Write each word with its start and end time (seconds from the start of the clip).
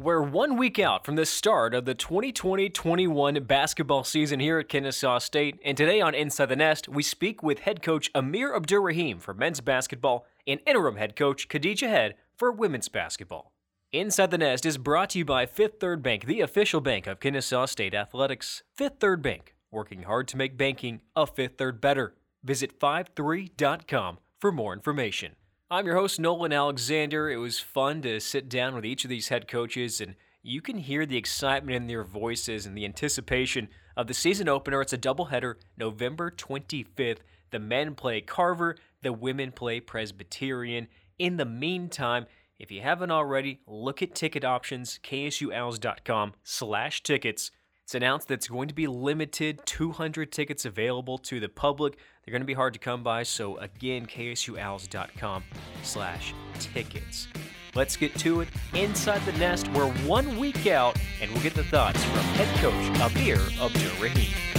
We're 0.00 0.22
one 0.22 0.56
week 0.56 0.78
out 0.78 1.04
from 1.04 1.16
the 1.16 1.26
start 1.26 1.74
of 1.74 1.84
the 1.84 1.92
2020 1.92 2.70
21 2.70 3.42
basketball 3.42 4.04
season 4.04 4.38
here 4.38 4.60
at 4.60 4.68
Kennesaw 4.68 5.18
State, 5.18 5.58
and 5.64 5.76
today 5.76 6.00
on 6.00 6.14
Inside 6.14 6.50
the 6.50 6.54
Nest, 6.54 6.88
we 6.88 7.02
speak 7.02 7.42
with 7.42 7.58
head 7.58 7.82
coach 7.82 8.08
Amir 8.14 8.54
Abdur-Rahim 8.54 9.18
for 9.18 9.34
men's 9.34 9.60
basketball 9.60 10.24
and 10.46 10.60
interim 10.68 10.98
head 10.98 11.16
coach 11.16 11.48
Khadijah 11.48 11.88
Head 11.88 12.14
for 12.36 12.52
women's 12.52 12.86
basketball. 12.86 13.50
Inside 13.90 14.30
the 14.30 14.38
Nest 14.38 14.64
is 14.64 14.78
brought 14.78 15.10
to 15.10 15.18
you 15.18 15.24
by 15.24 15.46
Fifth 15.46 15.80
Third 15.80 16.00
Bank, 16.00 16.26
the 16.26 16.42
official 16.42 16.80
bank 16.80 17.08
of 17.08 17.18
Kennesaw 17.18 17.66
State 17.66 17.92
Athletics. 17.92 18.62
Fifth 18.76 19.00
Third 19.00 19.20
Bank, 19.20 19.56
working 19.72 20.04
hard 20.04 20.28
to 20.28 20.36
make 20.36 20.56
banking 20.56 21.00
a 21.16 21.26
Fifth 21.26 21.58
Third 21.58 21.80
better. 21.80 22.14
Visit 22.44 22.78
53.com 22.78 24.18
for 24.38 24.52
more 24.52 24.72
information. 24.74 25.32
I'm 25.70 25.84
your 25.84 25.96
host, 25.96 26.18
Nolan 26.18 26.54
Alexander. 26.54 27.28
It 27.28 27.36
was 27.36 27.60
fun 27.60 28.00
to 28.00 28.20
sit 28.20 28.48
down 28.48 28.74
with 28.74 28.86
each 28.86 29.04
of 29.04 29.10
these 29.10 29.28
head 29.28 29.46
coaches, 29.46 30.00
and 30.00 30.14
you 30.42 30.62
can 30.62 30.78
hear 30.78 31.04
the 31.04 31.18
excitement 31.18 31.76
in 31.76 31.86
their 31.86 32.04
voices 32.04 32.64
and 32.64 32.74
the 32.74 32.86
anticipation 32.86 33.68
of 33.94 34.06
the 34.06 34.14
season 34.14 34.48
opener. 34.48 34.80
It's 34.80 34.94
a 34.94 34.98
doubleheader, 34.98 35.56
November 35.76 36.30
25th. 36.30 37.18
The 37.50 37.58
men 37.58 37.94
play 37.94 38.22
Carver, 38.22 38.76
the 39.02 39.12
women 39.12 39.52
play 39.52 39.78
Presbyterian. 39.78 40.88
In 41.18 41.36
the 41.36 41.44
meantime, 41.44 42.24
if 42.58 42.70
you 42.70 42.80
haven't 42.80 43.10
already, 43.10 43.60
look 43.66 44.00
at 44.00 44.14
ticket 44.14 44.46
options, 44.46 44.98
ksuowls.com 45.02 46.32
slash 46.44 47.02
tickets. 47.02 47.50
It's 47.88 47.94
announced 47.94 48.28
that 48.28 48.34
it's 48.34 48.48
going 48.48 48.68
to 48.68 48.74
be 48.74 48.86
limited 48.86 49.64
200 49.64 50.30
tickets 50.30 50.66
available 50.66 51.16
to 51.16 51.40
the 51.40 51.48
public. 51.48 51.96
They're 52.22 52.32
going 52.32 52.42
to 52.42 52.46
be 52.46 52.52
hard 52.52 52.74
to 52.74 52.78
come 52.78 53.02
by, 53.02 53.22
so 53.22 53.56
again, 53.56 54.04
ksuowls.com 54.04 55.44
slash 55.82 56.34
tickets. 56.58 57.28
Let's 57.74 57.96
get 57.96 58.14
to 58.16 58.42
it. 58.42 58.48
Inside 58.74 59.24
the 59.24 59.32
Nest, 59.38 59.68
we're 59.68 59.90
one 60.02 60.36
week 60.36 60.66
out, 60.66 60.98
and 61.22 61.32
we'll 61.32 61.42
get 61.42 61.54
the 61.54 61.64
thoughts 61.64 62.04
from 62.04 62.20
head 62.36 62.54
coach 62.58 63.00
Amir 63.00 63.38
Abdur-Rahim. 63.58 64.57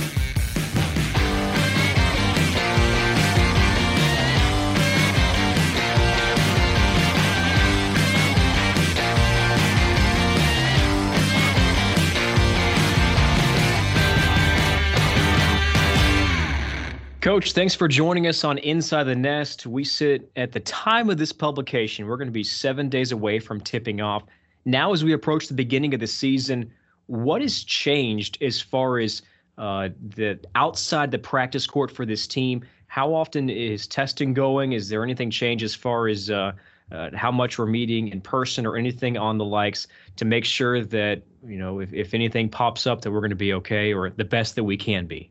Coach, 17.21 17.51
thanks 17.51 17.75
for 17.75 17.89
joining 17.89 18.27
us 18.27 18.45
on 18.45 18.59
Inside 18.59 19.03
the 19.03 19.15
Nest. 19.15 19.65
We 19.65 19.83
sit 19.83 20.31
at 20.37 20.53
the 20.53 20.61
time 20.61 21.09
of 21.09 21.17
this 21.17 21.33
publication, 21.33 22.07
we're 22.07 22.15
going 22.15 22.29
to 22.29 22.31
be 22.31 22.45
seven 22.45 22.87
days 22.87 23.11
away 23.11 23.39
from 23.39 23.59
tipping 23.59 23.99
off. 23.99 24.23
Now, 24.63 24.93
as 24.93 25.03
we 25.03 25.11
approach 25.11 25.49
the 25.49 25.53
beginning 25.53 25.93
of 25.93 25.99
the 25.99 26.07
season, 26.07 26.71
what 27.07 27.41
has 27.41 27.65
changed 27.65 28.41
as 28.41 28.61
far 28.61 28.99
as 28.99 29.21
uh, 29.57 29.89
the 30.15 30.39
outside 30.55 31.11
the 31.11 31.19
practice 31.19 31.67
court 31.67 31.91
for 31.91 32.05
this 32.05 32.25
team? 32.25 32.63
How 32.87 33.13
often 33.13 33.49
is 33.49 33.85
testing 33.85 34.33
going? 34.33 34.71
Is 34.71 34.87
there 34.87 35.03
anything 35.03 35.29
change 35.29 35.61
as 35.61 35.75
far 35.75 36.07
as 36.07 36.29
uh, 36.29 36.53
uh, 36.89 37.09
how 37.15 37.33
much 37.33 37.59
we're 37.59 37.65
meeting 37.65 38.07
in 38.07 38.21
person 38.21 38.65
or 38.65 38.77
anything 38.77 39.17
on 39.17 39.37
the 39.37 39.43
likes 39.43 39.87
to 40.15 40.23
make 40.23 40.45
sure 40.45 40.85
that, 40.85 41.23
you 41.45 41.57
know, 41.57 41.81
if, 41.81 41.91
if 41.91 42.13
anything 42.13 42.47
pops 42.47 42.87
up, 42.87 43.01
that 43.01 43.11
we're 43.11 43.19
going 43.19 43.29
to 43.29 43.35
be 43.35 43.51
okay 43.55 43.93
or 43.93 44.09
the 44.09 44.23
best 44.23 44.55
that 44.55 44.63
we 44.63 44.77
can 44.77 45.05
be? 45.05 45.29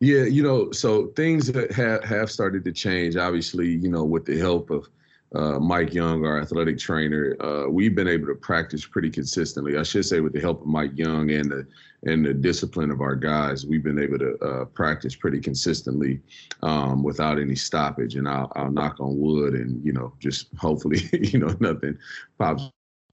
Yeah, 0.00 0.24
you 0.24 0.42
know, 0.42 0.70
so 0.70 1.08
things 1.08 1.50
that 1.52 1.72
have 1.72 2.04
have 2.04 2.30
started 2.30 2.64
to 2.64 2.72
change. 2.72 3.16
Obviously, 3.16 3.68
you 3.68 3.88
know, 3.88 4.04
with 4.04 4.24
the 4.24 4.38
help 4.38 4.70
of 4.70 4.88
uh, 5.34 5.58
Mike 5.58 5.92
Young, 5.92 6.24
our 6.24 6.40
athletic 6.40 6.78
trainer, 6.78 7.36
uh, 7.40 7.68
we've 7.68 7.96
been 7.96 8.06
able 8.06 8.28
to 8.28 8.34
practice 8.36 8.86
pretty 8.86 9.10
consistently. 9.10 9.76
I 9.76 9.82
should 9.82 10.06
say, 10.06 10.20
with 10.20 10.32
the 10.32 10.40
help 10.40 10.60
of 10.60 10.68
Mike 10.68 10.92
Young 10.94 11.30
and 11.32 11.50
the 11.50 11.66
and 12.04 12.24
the 12.24 12.32
discipline 12.32 12.92
of 12.92 13.00
our 13.00 13.16
guys, 13.16 13.66
we've 13.66 13.82
been 13.82 13.98
able 13.98 14.20
to 14.20 14.38
uh, 14.38 14.64
practice 14.66 15.16
pretty 15.16 15.40
consistently 15.40 16.20
um, 16.62 17.02
without 17.02 17.40
any 17.40 17.56
stoppage. 17.56 18.14
And 18.14 18.28
I'll, 18.28 18.52
I'll 18.54 18.70
knock 18.70 19.00
on 19.00 19.18
wood, 19.18 19.54
and 19.54 19.84
you 19.84 19.92
know, 19.92 20.12
just 20.20 20.46
hopefully, 20.56 21.08
you 21.12 21.40
know, 21.40 21.56
nothing 21.58 21.98
pops 22.38 22.70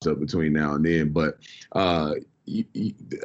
up 0.08 0.20
between 0.20 0.54
now 0.54 0.76
and 0.76 0.86
then. 0.86 1.09
But 1.09 1.40
uh, 1.72 2.14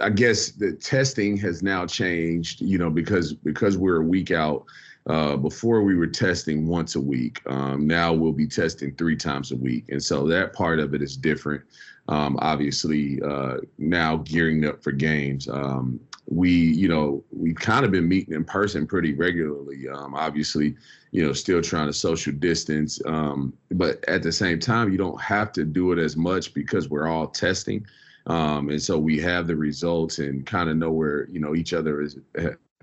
I 0.00 0.10
guess 0.10 0.50
the 0.50 0.72
testing 0.72 1.36
has 1.38 1.62
now 1.62 1.86
changed, 1.86 2.60
you 2.60 2.78
know, 2.78 2.90
because 2.90 3.34
because 3.34 3.76
we're 3.76 4.00
a 4.00 4.04
week 4.04 4.30
out. 4.30 4.64
Uh, 5.06 5.34
before 5.34 5.82
we 5.82 5.96
were 5.96 6.06
testing 6.06 6.68
once 6.68 6.94
a 6.94 7.00
week. 7.00 7.40
Um, 7.46 7.86
now 7.86 8.12
we'll 8.12 8.34
be 8.34 8.46
testing 8.46 8.94
three 8.94 9.16
times 9.16 9.50
a 9.50 9.56
week, 9.56 9.86
and 9.88 10.00
so 10.00 10.28
that 10.28 10.52
part 10.52 10.78
of 10.78 10.92
it 10.92 11.00
is 11.00 11.16
different. 11.16 11.62
Um, 12.08 12.36
obviously, 12.40 13.20
uh, 13.22 13.56
now 13.78 14.18
gearing 14.18 14.66
up 14.66 14.82
for 14.82 14.92
games, 14.92 15.48
um, 15.48 15.98
we, 16.26 16.50
you 16.50 16.88
know, 16.88 17.24
we've 17.32 17.56
kind 17.56 17.84
of 17.84 17.90
been 17.90 18.08
meeting 18.08 18.34
in 18.34 18.44
person 18.44 18.86
pretty 18.86 19.14
regularly. 19.14 19.88
Um, 19.88 20.14
obviously, 20.14 20.76
you 21.12 21.24
know, 21.24 21.32
still 21.32 21.62
trying 21.62 21.86
to 21.86 21.92
social 21.92 22.32
distance, 22.32 23.00
um, 23.06 23.52
but 23.72 24.04
at 24.06 24.22
the 24.22 24.32
same 24.32 24.58
time, 24.58 24.92
you 24.92 24.98
don't 24.98 25.20
have 25.20 25.50
to 25.52 25.64
do 25.64 25.92
it 25.92 25.98
as 25.98 26.16
much 26.16 26.52
because 26.52 26.88
we're 26.88 27.08
all 27.08 27.26
testing. 27.26 27.86
Um, 28.30 28.68
and 28.70 28.80
so 28.80 28.96
we 28.96 29.18
have 29.18 29.48
the 29.48 29.56
results 29.56 30.20
and 30.20 30.46
kind 30.46 30.70
of 30.70 30.76
know 30.76 30.92
where 30.92 31.28
you 31.30 31.40
know 31.40 31.56
each 31.56 31.72
other 31.72 32.00
is 32.00 32.16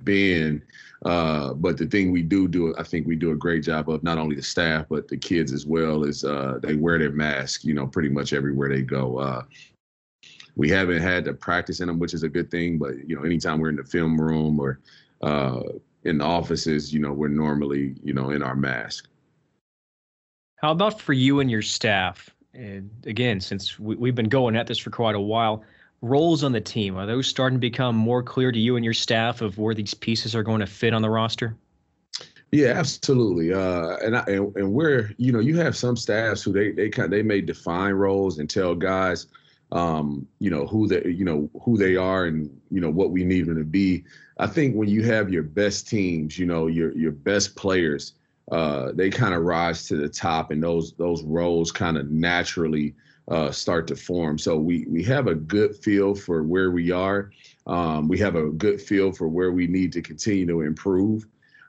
been. 0.03 0.61
Uh, 1.05 1.53
but 1.53 1.77
the 1.77 1.85
thing 1.85 2.11
we 2.11 2.21
do 2.21 2.49
do, 2.49 2.75
I 2.77 2.83
think 2.83 3.07
we 3.07 3.15
do 3.15 3.31
a 3.31 3.35
great 3.35 3.63
job 3.63 3.89
of 3.89 4.03
not 4.03 4.17
only 4.17 4.35
the 4.35 4.41
staff 4.41 4.87
but 4.89 5.07
the 5.07 5.15
kids 5.15 5.53
as 5.53 5.65
well. 5.65 6.03
Is 6.03 6.25
uh, 6.25 6.59
they 6.61 6.75
wear 6.75 6.99
their 6.99 7.13
mask, 7.13 7.63
you 7.63 7.73
know, 7.73 7.87
pretty 7.87 8.09
much 8.09 8.33
everywhere 8.33 8.67
they 8.67 8.81
go. 8.81 9.19
Uh, 9.19 9.43
we 10.57 10.69
haven't 10.69 11.01
had 11.01 11.23
to 11.25 11.33
practice 11.33 11.79
in 11.79 11.87
them, 11.87 11.97
which 11.97 12.13
is 12.13 12.23
a 12.23 12.29
good 12.29 12.51
thing. 12.51 12.77
But 12.77 13.07
you 13.07 13.15
know, 13.15 13.23
anytime 13.23 13.59
we're 13.59 13.69
in 13.69 13.77
the 13.77 13.85
film 13.85 14.19
room 14.19 14.59
or 14.59 14.81
uh, 15.21 15.61
in 16.03 16.17
the 16.17 16.25
offices, 16.25 16.93
you 16.93 16.99
know, 16.99 17.13
we're 17.13 17.29
normally 17.29 17.95
you 18.03 18.13
know 18.13 18.31
in 18.31 18.43
our 18.43 18.55
mask. 18.55 19.07
How 20.57 20.71
about 20.71 20.99
for 20.99 21.13
you 21.13 21.39
and 21.39 21.49
your 21.49 21.61
staff? 21.61 22.35
And 22.57 22.89
again, 23.05 23.39
since 23.39 23.79
we, 23.79 24.09
have 24.09 24.15
been 24.15 24.29
going 24.29 24.55
at 24.55 24.65
this 24.65 24.79
for 24.79 24.89
quite 24.89 25.13
a 25.13 25.19
while, 25.19 25.63
roles 26.01 26.43
on 26.43 26.51
the 26.51 26.61
team 26.61 26.97
are 26.97 27.05
those 27.05 27.27
starting 27.27 27.57
to 27.57 27.61
become 27.61 27.95
more 27.95 28.23
clear 28.23 28.51
to 28.51 28.59
you 28.59 28.75
and 28.75 28.83
your 28.83 28.95
staff 28.95 29.41
of 29.41 29.59
where 29.59 29.75
these 29.75 29.93
pieces 29.93 30.35
are 30.35 30.41
going 30.41 30.59
to 30.59 30.65
fit 30.65 30.91
on 30.91 31.03
the 31.03 31.09
roster? 31.09 31.55
Yeah, 32.51 32.69
absolutely. 32.69 33.53
Uh, 33.53 33.97
and, 33.97 34.17
I, 34.17 34.23
and 34.27 34.55
and 34.55 34.73
where 34.73 35.11
you 35.17 35.31
know 35.31 35.39
you 35.39 35.57
have 35.57 35.75
some 35.75 35.95
staffs 35.97 36.41
who 36.41 36.51
they 36.51 36.71
they 36.71 36.89
kind 36.89 37.11
they 37.11 37.21
may 37.21 37.41
define 37.41 37.93
roles 37.93 38.39
and 38.39 38.49
tell 38.49 38.73
guys, 38.73 39.27
um, 39.71 40.25
you 40.39 40.49
know 40.49 40.65
who 40.65 40.87
they 40.87 41.09
you 41.09 41.25
know 41.25 41.49
who 41.61 41.77
they 41.77 41.97
are 41.97 42.25
and 42.25 42.49
you 42.71 42.79
know 42.79 42.89
what 42.89 43.11
we 43.11 43.23
need 43.25 43.47
them 43.47 43.57
to 43.57 43.65
be. 43.65 44.05
I 44.39 44.47
think 44.47 44.75
when 44.75 44.87
you 44.87 45.03
have 45.03 45.29
your 45.29 45.43
best 45.43 45.89
teams, 45.89 46.39
you 46.39 46.45
know 46.45 46.67
your 46.67 46.95
your 46.97 47.11
best 47.11 47.55
players, 47.55 48.13
uh, 48.51 48.91
they 48.93 49.09
kind 49.09 49.33
of 49.33 49.43
rise 49.43 49.87
to 49.87 49.97
the 49.97 50.09
top, 50.09 50.51
and 50.51 50.63
those 50.63 50.93
those 50.93 51.23
roles 51.23 51.71
kind 51.71 51.97
of 51.97 52.09
naturally 52.09 52.95
uh, 53.27 53.51
start 53.51 53.87
to 53.87 53.95
form. 53.95 54.37
So 54.37 54.57
we 54.57 54.85
we 54.87 55.03
have 55.03 55.27
a 55.27 55.35
good 55.35 55.75
feel 55.75 56.15
for 56.15 56.43
where 56.43 56.71
we 56.71 56.91
are. 56.91 57.31
Um, 57.65 58.07
we 58.07 58.17
have 58.19 58.35
a 58.35 58.49
good 58.49 58.81
feel 58.81 59.11
for 59.11 59.27
where 59.27 59.51
we 59.51 59.67
need 59.67 59.91
to 59.93 60.01
continue 60.01 60.47
to 60.47 60.61
improve. 60.61 61.25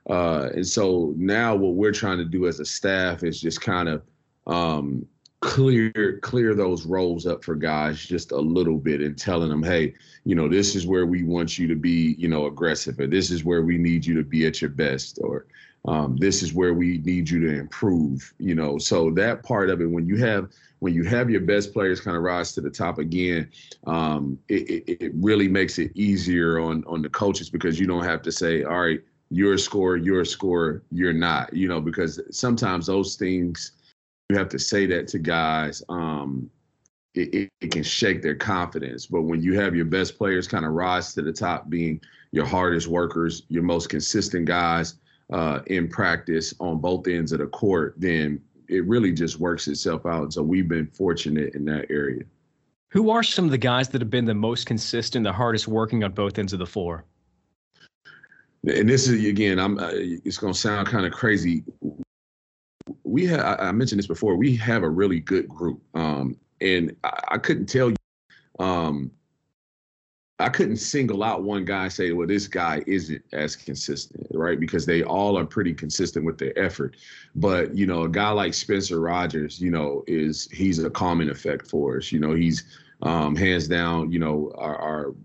Uh, 0.09 0.49
and 0.55 0.65
so 0.65 1.13
now 1.17 1.55
what 1.55 1.75
we're 1.75 1.91
trying 1.91 2.17
to 2.17 2.25
do 2.25 2.47
as 2.47 2.59
a 2.59 2.65
staff 2.65 3.23
is 3.23 3.39
just 3.39 3.61
kind 3.61 3.89
of 3.89 4.01
um, 4.47 5.05
clear 5.41 6.19
clear 6.21 6.53
those 6.53 6.85
roles 6.85 7.25
up 7.25 7.43
for 7.43 7.55
guys 7.55 8.03
just 8.03 8.31
a 8.31 8.39
little 8.39 8.77
bit 8.77 9.01
and 9.01 9.17
telling 9.17 9.49
them, 9.49 9.63
hey, 9.63 9.93
you 10.23 10.35
know, 10.35 10.47
this 10.47 10.75
is 10.75 10.87
where 10.87 11.05
we 11.05 11.23
want 11.23 11.57
you 11.57 11.67
to 11.67 11.75
be, 11.75 12.15
you 12.17 12.27
know, 12.27 12.45
aggressive, 12.45 12.99
or 12.99 13.07
this 13.07 13.31
is 13.31 13.43
where 13.43 13.61
we 13.61 13.77
need 13.77 14.05
you 14.05 14.15
to 14.15 14.23
be 14.23 14.45
at 14.45 14.61
your 14.61 14.69
best, 14.69 15.19
or 15.21 15.45
um, 15.85 16.17
this 16.17 16.43
is 16.43 16.53
where 16.53 16.73
we 16.73 16.99
need 16.99 17.29
you 17.29 17.39
to 17.39 17.59
improve 17.59 18.33
you 18.37 18.55
know 18.55 18.77
so 18.77 19.11
that 19.11 19.43
part 19.43 19.69
of 19.69 19.81
it 19.81 19.85
when 19.85 20.05
you 20.05 20.17
have 20.17 20.49
when 20.79 20.93
you 20.93 21.03
have 21.03 21.29
your 21.29 21.41
best 21.41 21.73
players 21.73 21.99
kind 21.99 22.15
of 22.15 22.23
rise 22.23 22.53
to 22.53 22.61
the 22.61 22.69
top 22.69 22.99
again 22.99 23.49
um, 23.87 24.37
it, 24.47 24.69
it, 24.69 25.03
it, 25.03 25.11
really 25.15 25.47
makes 25.47 25.79
it 25.79 25.91
easier 25.95 26.59
on 26.59 26.83
on 26.85 27.01
the 27.01 27.09
coaches 27.09 27.49
because 27.49 27.79
you 27.79 27.87
don't 27.87 28.03
have 28.03 28.21
to 28.21 28.31
say 28.31 28.63
all 28.63 28.81
right 28.81 29.01
you're 29.29 29.53
a 29.53 29.59
scorer 29.59 29.97
you're 29.97 30.21
a 30.21 30.25
scorer 30.25 30.83
you're 30.91 31.13
not 31.13 31.53
you 31.53 31.67
know 31.67 31.79
because 31.79 32.19
sometimes 32.31 32.87
those 32.87 33.15
things 33.15 33.73
you 34.29 34.37
have 34.37 34.49
to 34.49 34.59
say 34.59 34.85
that 34.85 35.07
to 35.07 35.17
guys 35.17 35.81
um, 35.89 36.49
it, 37.15 37.51
it, 37.61 37.71
can 37.71 37.83
shake 37.83 38.21
their 38.21 38.35
confidence. 38.35 39.05
But 39.05 39.23
when 39.23 39.41
you 39.41 39.59
have 39.59 39.75
your 39.75 39.85
best 39.85 40.17
players 40.17 40.47
kind 40.47 40.65
of 40.65 40.73
rise 40.73 41.13
to 41.13 41.21
the 41.21 41.33
top, 41.33 41.69
being 41.69 42.01
your 42.31 42.45
hardest 42.45 42.87
workers, 42.87 43.43
your 43.49 43.63
most 43.63 43.89
consistent 43.89 44.45
guys, 44.45 44.95
uh, 45.31 45.59
in 45.67 45.87
practice 45.87 46.53
on 46.59 46.79
both 46.79 47.07
ends 47.07 47.31
of 47.31 47.39
the 47.39 47.47
court, 47.47 47.95
then 47.97 48.41
it 48.67 48.85
really 48.85 49.11
just 49.11 49.39
works 49.39 49.67
itself 49.67 50.05
out. 50.05 50.33
So 50.33 50.43
we've 50.43 50.67
been 50.67 50.87
fortunate 50.87 51.55
in 51.55 51.65
that 51.65 51.89
area. 51.89 52.23
Who 52.89 53.09
are 53.11 53.21
some 53.21 53.45
of 53.45 53.51
the 53.51 53.57
guys 53.57 53.89
that 53.89 54.01
have 54.01 54.09
been 54.09 54.25
the 54.25 54.33
most 54.33 54.65
consistent, 54.65 55.23
the 55.23 55.33
hardest 55.33 55.67
working 55.67 56.03
on 56.03 56.11
both 56.13 56.39
ends 56.39 56.53
of 56.53 56.59
the 56.59 56.65
floor? 56.65 57.05
And 58.65 58.89
this 58.89 59.07
is 59.07 59.23
again, 59.25 59.59
I'm. 59.59 59.77
Uh, 59.79 59.91
it's 59.93 60.37
going 60.37 60.53
to 60.53 60.59
sound 60.59 60.87
kind 60.87 61.05
of 61.05 61.13
crazy. 61.13 61.63
We 63.03 63.25
have. 63.27 63.59
I 63.59 63.71
mentioned 63.71 63.99
this 63.99 64.07
before. 64.07 64.35
We 64.35 64.55
have 64.57 64.83
a 64.83 64.89
really 64.89 65.21
good 65.21 65.47
group, 65.47 65.81
um, 65.93 66.35
and 66.59 66.93
I, 67.03 67.21
I 67.29 67.37
couldn't 67.37 67.67
tell 67.67 67.89
you 67.89 67.95
um, 68.59 69.11
I 70.41 70.47
couldn't 70.47 70.77
single 70.77 71.21
out 71.21 71.43
one 71.43 71.65
guy 71.65 71.83
and 71.83 71.93
say, 71.93 72.13
well, 72.13 72.27
this 72.27 72.47
guy 72.47 72.81
isn't 72.87 73.21
as 73.33 73.57
consistent, 73.57 74.25
right? 74.31 74.57
Because 74.57 74.85
they 74.85 75.03
all 75.03 75.37
are 75.37 75.45
pretty 75.45 75.73
consistent 75.73 76.25
with 76.25 76.37
their 76.37 76.57
effort. 76.57 76.95
But, 77.35 77.75
you 77.75 77.85
know, 77.85 78.03
a 78.03 78.09
guy 78.09 78.29
like 78.29 78.53
Spencer 78.53 79.01
Rogers, 79.01 79.59
you 79.59 79.69
know, 79.69 80.03
is 80.07 80.49
he's 80.51 80.79
a 80.79 80.89
calming 80.89 81.29
effect 81.29 81.67
for 81.67 81.97
us. 81.97 82.11
You 82.13 82.19
know, 82.19 82.33
he's 82.33 82.63
um, 83.01 83.35
hands 83.35 83.67
down, 83.67 84.13
you 84.13 84.19
know, 84.19 84.53
our, 84.55 84.77
our 84.77 85.15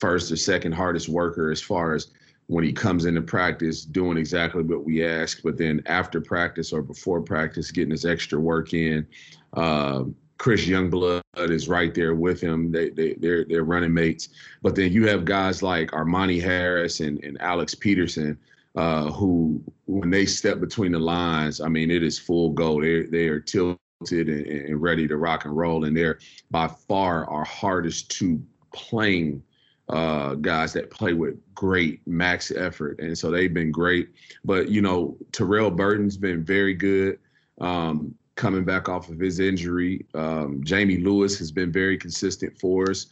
first 0.00 0.32
or 0.32 0.36
second 0.36 0.72
hardest 0.72 1.08
worker 1.08 1.52
as 1.52 1.62
far 1.62 1.94
as 1.94 2.08
when 2.48 2.64
he 2.64 2.72
comes 2.72 3.04
into 3.04 3.22
practice 3.22 3.84
doing 3.84 4.16
exactly 4.16 4.62
what 4.62 4.84
we 4.84 5.04
ask, 5.04 5.42
but 5.42 5.56
then 5.56 5.82
after 5.86 6.20
practice 6.20 6.72
or 6.72 6.82
before 6.82 7.20
practice, 7.20 7.70
getting 7.70 7.90
his 7.90 8.04
extra 8.04 8.38
work 8.38 8.72
in. 8.72 9.06
Um, 9.54 10.14
Chris 10.38 10.66
Youngblood 10.66 11.22
is 11.36 11.68
right 11.68 11.94
there 11.94 12.14
with 12.14 12.40
him. 12.40 12.70
They, 12.70 12.90
they 12.90 13.14
they're 13.14 13.44
they're 13.44 13.64
running 13.64 13.94
mates. 13.94 14.28
But 14.62 14.74
then 14.74 14.92
you 14.92 15.06
have 15.08 15.24
guys 15.24 15.62
like 15.62 15.90
Armani 15.92 16.40
Harris 16.40 17.00
and, 17.00 17.22
and 17.24 17.40
Alex 17.40 17.74
Peterson, 17.74 18.38
uh, 18.74 19.10
who 19.10 19.62
when 19.86 20.10
they 20.10 20.26
step 20.26 20.60
between 20.60 20.92
the 20.92 20.98
lines, 20.98 21.60
I 21.60 21.68
mean, 21.68 21.90
it 21.90 22.02
is 22.02 22.18
full 22.18 22.50
go. 22.50 22.80
They 22.80 23.02
they 23.02 23.28
are 23.28 23.40
tilted 23.40 23.78
and, 24.10 24.46
and 24.46 24.82
ready 24.82 25.08
to 25.08 25.16
rock 25.16 25.46
and 25.46 25.56
roll, 25.56 25.84
and 25.84 25.96
they're 25.96 26.18
by 26.50 26.68
far 26.68 27.28
our 27.30 27.44
hardest 27.44 28.10
to 28.18 28.42
playing 28.72 29.42
uh, 29.88 30.34
guys 30.34 30.72
that 30.72 30.90
play 30.90 31.12
with 31.12 31.36
great 31.54 32.06
max 32.06 32.50
effort, 32.50 32.98
and 33.00 33.16
so 33.16 33.30
they've 33.30 33.54
been 33.54 33.70
great. 33.70 34.10
But 34.44 34.68
you 34.68 34.82
know, 34.82 35.16
Terrell 35.32 35.70
Burden's 35.70 36.16
been 36.16 36.44
very 36.44 36.74
good. 36.74 37.18
Um, 37.60 38.14
coming 38.36 38.64
back 38.64 38.88
off 38.88 39.08
of 39.08 39.18
his 39.18 39.40
injury. 39.40 40.06
Um, 40.14 40.62
Jamie 40.62 40.98
Lewis 40.98 41.38
has 41.38 41.50
been 41.50 41.72
very 41.72 41.98
consistent 41.98 42.58
for 42.58 42.90
us. 42.90 43.06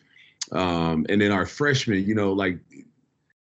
Um, 0.53 1.07
and 1.09 1.21
then 1.21 1.33
our 1.33 1.47
freshmen, 1.47 2.05
you 2.05 2.15
know, 2.15 2.33
like 2.33 2.59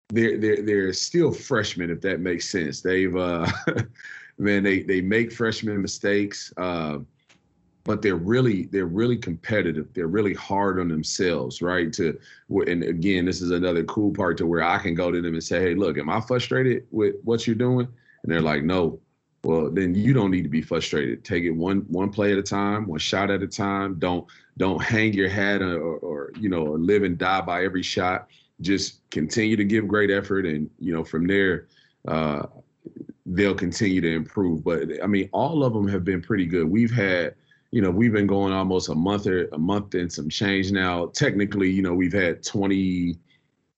they're 0.09 0.37
they're 0.37 0.61
they're 0.61 0.93
still 0.93 1.31
freshmen, 1.31 1.89
if 1.89 2.01
that 2.01 2.19
makes 2.19 2.49
sense. 2.49 2.81
They've 2.81 3.15
uh, 3.15 3.49
man, 4.37 4.63
they 4.63 4.81
they 4.81 5.01
make 5.01 5.31
freshman 5.31 5.81
mistakes, 5.81 6.53
uh, 6.57 6.99
but 7.85 8.01
they're 8.01 8.15
really 8.15 8.63
they're 8.65 8.85
really 8.85 9.17
competitive. 9.17 9.93
They're 9.93 10.07
really 10.07 10.33
hard 10.33 10.79
on 10.79 10.89
themselves, 10.89 11.61
right? 11.61 11.91
To 11.93 12.19
and 12.67 12.83
again, 12.83 13.25
this 13.25 13.41
is 13.41 13.51
another 13.51 13.83
cool 13.85 14.11
part 14.11 14.37
to 14.39 14.45
where 14.45 14.63
I 14.63 14.77
can 14.79 14.95
go 14.95 15.11
to 15.11 15.21
them 15.21 15.33
and 15.33 15.43
say, 15.43 15.61
hey, 15.61 15.75
look, 15.75 15.97
am 15.97 16.09
I 16.09 16.19
frustrated 16.19 16.85
with 16.91 17.15
what 17.23 17.47
you're 17.47 17.55
doing? 17.55 17.87
And 18.23 18.31
they're 18.31 18.41
like, 18.41 18.63
no, 18.63 18.99
well 19.44 19.69
then 19.69 19.95
you 19.95 20.13
don't 20.13 20.31
need 20.31 20.44
to 20.44 20.50
be 20.50 20.62
frustrated. 20.62 21.24
Take 21.24 21.44
it 21.44 21.51
one 21.51 21.80
one 21.88 22.09
play 22.09 22.31
at 22.31 22.38
a 22.38 22.44
time 22.44 22.88
one 22.88 23.00
shot 23.00 23.31
at 23.31 23.41
a 23.41 23.47
time. 23.47 23.95
Don't 24.00 24.25
don't 24.57 24.81
hang 24.81 25.13
your 25.13 25.30
hat 25.30 25.62
or, 25.62 25.80
or 25.80 26.31
you 26.39 26.50
know 26.50 26.63
live 26.63 27.03
and 27.03 27.18
die 27.18 27.41
by 27.41 27.63
every 27.63 27.83
shot. 27.83 28.27
Just 28.62 29.09
continue 29.09 29.56
to 29.56 29.63
give 29.63 29.88
great 29.88 30.12
effort 30.12 30.45
and 30.45 30.69
you 30.80 30.94
know 30.94 31.03
from 31.03 31.25
there 31.27 31.68
uh, 32.07 32.47
they'll 33.25 33.56
continue 33.56 34.01
to 34.01 34.13
improve. 34.13 34.63
But 34.63 35.03
i 35.03 35.07
mean 35.07 35.30
all 35.31 35.63
of 35.63 35.74
them 35.74 35.88
have 35.88 36.03
been 36.03 36.21
pretty 36.21 36.45
good. 36.45 36.69
We've 36.69 36.92
had 36.92 37.35
you 37.71 37.81
know 37.81 37.92
we've 37.92 38.13
been 38.13 38.27
going 38.27 38.51
almost 38.51 38.89
a 38.89 38.95
month 38.95 39.27
or 39.27 39.47
a 39.50 39.57
month 39.57 39.94
and 39.95 40.12
some 40.12 40.30
change 40.30 40.71
now. 40.71 41.07
Technically 41.07 41.69
you 41.71 41.81
know 41.81 41.94
we've 41.94 42.13
had 42.13 42.44
20 42.44 43.18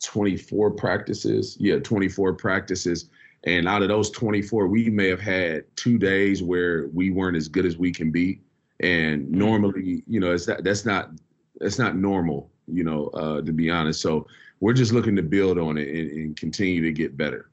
24 0.03 0.71
practices. 0.71 1.55
Yeah 1.59 1.77
24 1.77 2.33
practices 2.33 3.09
and 3.43 3.67
out 3.67 3.81
of 3.81 3.87
those 3.87 4.11
24, 4.11 4.67
we 4.67 4.89
may 4.89 5.07
have 5.07 5.19
had 5.19 5.63
two 5.75 5.97
days 5.97 6.43
where 6.43 6.87
we 6.93 7.09
weren't 7.09 7.35
as 7.35 7.47
good 7.47 7.65
as 7.65 7.77
we 7.77 7.91
can 7.91 8.11
be. 8.11 8.41
And 8.81 9.23
mm-hmm. 9.23 9.37
normally, 9.37 10.03
you 10.07 10.19
know, 10.19 10.31
it's 10.31 10.45
that 10.45 10.63
that's 10.63 10.85
not 10.85 11.11
that's 11.59 11.79
not 11.79 11.95
normal, 11.95 12.51
you 12.67 12.83
know, 12.83 13.07
uh, 13.07 13.41
to 13.41 13.51
be 13.51 13.69
honest. 13.69 14.01
So 14.01 14.27
we're 14.59 14.73
just 14.73 14.91
looking 14.91 15.15
to 15.15 15.23
build 15.23 15.57
on 15.57 15.77
it 15.77 15.87
and, 15.87 16.11
and 16.11 16.37
continue 16.37 16.81
to 16.83 16.91
get 16.91 17.17
better. 17.17 17.49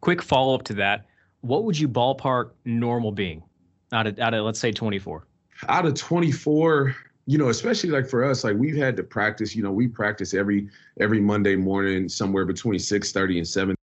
Quick 0.00 0.20
follow 0.20 0.54
up 0.54 0.64
to 0.64 0.74
that: 0.74 1.06
What 1.40 1.64
would 1.64 1.78
you 1.78 1.88
ballpark 1.88 2.50
normal 2.64 3.12
being 3.12 3.42
out 3.92 4.06
of 4.06 4.18
out 4.18 4.34
of 4.34 4.44
let's 4.44 4.60
say 4.60 4.72
24? 4.72 5.26
Out 5.68 5.86
of 5.86 5.94
24, 5.94 6.96
you 7.26 7.38
know, 7.38 7.50
especially 7.50 7.90
like 7.90 8.08
for 8.08 8.24
us, 8.24 8.42
like 8.42 8.56
we've 8.56 8.76
had 8.76 8.96
to 8.96 9.02
practice. 9.02 9.54
You 9.54 9.62
know, 9.62 9.72
we 9.72 9.88
practice 9.88 10.34
every 10.34 10.68
every 11.00 11.20
Monday 11.20 11.56
morning 11.56 12.08
somewhere 12.08 12.44
between 12.44 12.78
6:30 12.78 13.38
and 13.38 13.48
7 13.48 13.76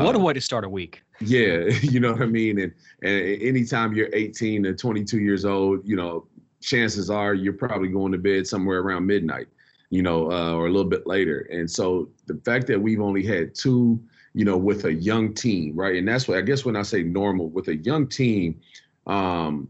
uh, 0.00 0.04
what 0.04 0.16
a 0.16 0.18
way 0.18 0.32
to 0.32 0.40
start 0.40 0.64
a 0.64 0.68
week. 0.68 1.02
Yeah, 1.20 1.64
you 1.82 2.00
know 2.00 2.12
what 2.12 2.22
I 2.22 2.26
mean. 2.26 2.60
And 2.60 2.72
and 3.02 3.42
anytime 3.42 3.94
you're 3.94 4.10
18 4.12 4.64
to 4.64 4.74
22 4.74 5.20
years 5.20 5.44
old, 5.44 5.86
you 5.86 5.96
know, 5.96 6.26
chances 6.60 7.10
are 7.10 7.34
you're 7.34 7.52
probably 7.52 7.88
going 7.88 8.12
to 8.12 8.18
bed 8.18 8.46
somewhere 8.46 8.80
around 8.80 9.06
midnight, 9.06 9.48
you 9.90 10.02
know, 10.02 10.30
uh, 10.30 10.52
or 10.52 10.66
a 10.66 10.70
little 10.70 10.88
bit 10.88 11.06
later. 11.06 11.40
And 11.50 11.70
so 11.70 12.08
the 12.26 12.40
fact 12.44 12.66
that 12.68 12.80
we've 12.80 13.00
only 13.00 13.24
had 13.24 13.54
two, 13.54 14.00
you 14.34 14.44
know, 14.44 14.56
with 14.56 14.84
a 14.84 14.92
young 14.92 15.34
team, 15.34 15.74
right? 15.74 15.96
And 15.96 16.06
that's 16.06 16.28
what 16.28 16.38
I 16.38 16.42
guess 16.42 16.64
when 16.64 16.76
I 16.76 16.82
say 16.82 17.02
normal 17.02 17.48
with 17.48 17.68
a 17.68 17.76
young 17.76 18.06
team, 18.06 18.60
um, 19.06 19.68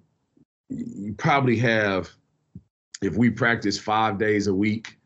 you 0.68 1.14
probably 1.14 1.56
have 1.58 2.10
if 3.02 3.16
we 3.16 3.30
practice 3.30 3.78
five 3.78 4.18
days 4.18 4.46
a 4.46 4.54
week 4.54 4.99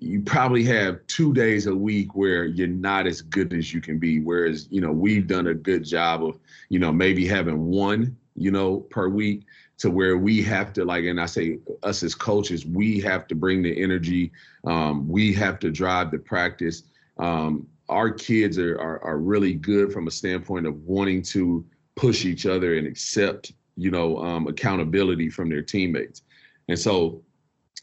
you 0.00 0.20
probably 0.22 0.64
have 0.64 1.06
two 1.06 1.32
days 1.32 1.66
a 1.66 1.74
week 1.74 2.14
where 2.14 2.46
you're 2.46 2.66
not 2.66 3.06
as 3.06 3.20
good 3.20 3.52
as 3.52 3.72
you 3.72 3.80
can 3.80 3.98
be. 3.98 4.20
Whereas, 4.20 4.66
you 4.70 4.80
know, 4.80 4.90
we've 4.90 5.26
done 5.26 5.48
a 5.48 5.54
good 5.54 5.84
job 5.84 6.24
of, 6.24 6.38
you 6.68 6.78
know, 6.78 6.92
maybe 6.92 7.26
having 7.26 7.66
one, 7.66 8.16
you 8.34 8.50
know, 8.50 8.78
per 8.80 9.08
week 9.08 9.44
to 9.78 9.90
where 9.90 10.18
we 10.18 10.42
have 10.42 10.72
to 10.72 10.84
like, 10.84 11.04
and 11.04 11.20
I 11.20 11.26
say 11.26 11.58
us 11.84 12.02
as 12.02 12.14
coaches, 12.14 12.66
we 12.66 13.00
have 13.00 13.28
to 13.28 13.36
bring 13.36 13.62
the 13.62 13.80
energy. 13.80 14.32
Um, 14.64 15.08
we 15.08 15.32
have 15.34 15.60
to 15.60 15.70
drive 15.70 16.10
the 16.10 16.18
practice. 16.18 16.82
Um, 17.18 17.68
our 17.88 18.10
kids 18.10 18.58
are, 18.58 18.74
are, 18.80 19.02
are 19.04 19.18
really 19.18 19.54
good 19.54 19.92
from 19.92 20.08
a 20.08 20.10
standpoint 20.10 20.66
of 20.66 20.82
wanting 20.82 21.22
to 21.22 21.64
push 21.94 22.24
each 22.24 22.46
other 22.46 22.76
and 22.76 22.86
accept, 22.86 23.52
you 23.76 23.92
know, 23.92 24.18
um, 24.18 24.48
accountability 24.48 25.30
from 25.30 25.48
their 25.48 25.62
teammates. 25.62 26.22
And 26.66 26.78
so 26.78 27.22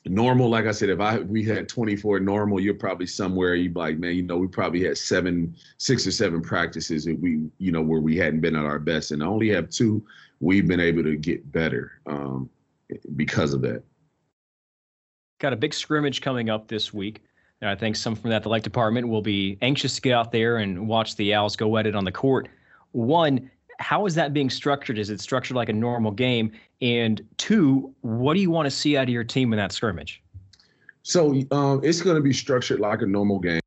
normal 0.06 0.50
like 0.50 0.65
i 0.65 0.71
said 0.71 0.89
if 0.89 1.00
i 1.00 1.19
we 1.19 1.44
had 1.44 1.68
24 1.68 2.19
normal 2.19 2.59
you're 2.59 2.74
probably 2.74 3.07
somewhere 3.07 3.56
you 3.56 3.71
like 3.74 3.97
man 3.97 4.15
you 4.15 4.21
know 4.21 4.38
we 4.38 4.47
probably 4.47 4.83
had 4.83 4.97
seven 4.97 5.56
six 5.77 6.06
or 6.06 6.12
seven 6.12 6.42
practices 6.42 7.06
that 7.06 7.19
we 7.19 7.50
you 7.57 7.71
know 7.71 7.81
where 7.81 8.01
we 8.01 8.15
hadn't 8.15 8.42
been 8.42 8.56
at 8.56 8.65
our 8.65 8.80
best. 8.80 9.12
And 9.12 9.24
I 9.24 9.25
only 9.25 9.50
have 9.50 9.69
two 9.69 10.06
we've 10.39 10.68
been 10.68 10.80
able 10.80 11.03
to 11.03 11.15
get 11.15 11.51
better 11.51 12.00
um, 12.06 12.50
because 13.15 13.53
of 13.53 13.62
that. 13.62 13.83
Got 15.39 15.53
a 15.53 15.56
big 15.56 15.74
scrimmage 15.74 16.21
coming 16.21 16.50
up 16.50 16.68
this 16.68 16.94
week. 16.94 17.24
And 17.61 17.69
i 17.69 17.75
think 17.75 17.95
some 17.95 18.16
from 18.16 18.30
that 18.31 18.42
athletic 18.42 18.64
department 18.64 19.07
will 19.07 19.21
be 19.21 19.57
anxious 19.61 19.95
to 19.95 20.02
get 20.02 20.14
out 20.14 20.31
there 20.31 20.57
and 20.57 20.87
watch 20.87 21.16
the 21.16 21.33
owls 21.33 21.56
go 21.56 21.78
at 21.78 21.87
it 21.87 21.95
on 21.95 22.04
the 22.04 22.11
court. 22.11 22.49
One 22.92 23.49
how 23.79 24.05
is 24.05 24.15
that 24.15 24.33
being 24.33 24.49
structured? 24.49 24.97
Is 24.97 25.09
it 25.09 25.21
structured 25.21 25.55
like 25.55 25.69
a 25.69 25.73
normal 25.73 26.11
game? 26.11 26.51
And 26.81 27.25
two, 27.37 27.94
what 28.01 28.33
do 28.33 28.39
you 28.39 28.49
want 28.49 28.65
to 28.65 28.71
see 28.71 28.97
out 28.97 29.03
of 29.03 29.09
your 29.09 29.23
team 29.23 29.53
in 29.53 29.57
that 29.57 29.71
scrimmage? 29.71 30.21
So 31.03 31.41
um, 31.51 31.81
it's 31.83 32.01
going 32.01 32.15
to 32.15 32.21
be 32.21 32.33
structured 32.33 32.79
like 32.79 33.01
a 33.01 33.05
normal 33.05 33.39
game. 33.39 33.61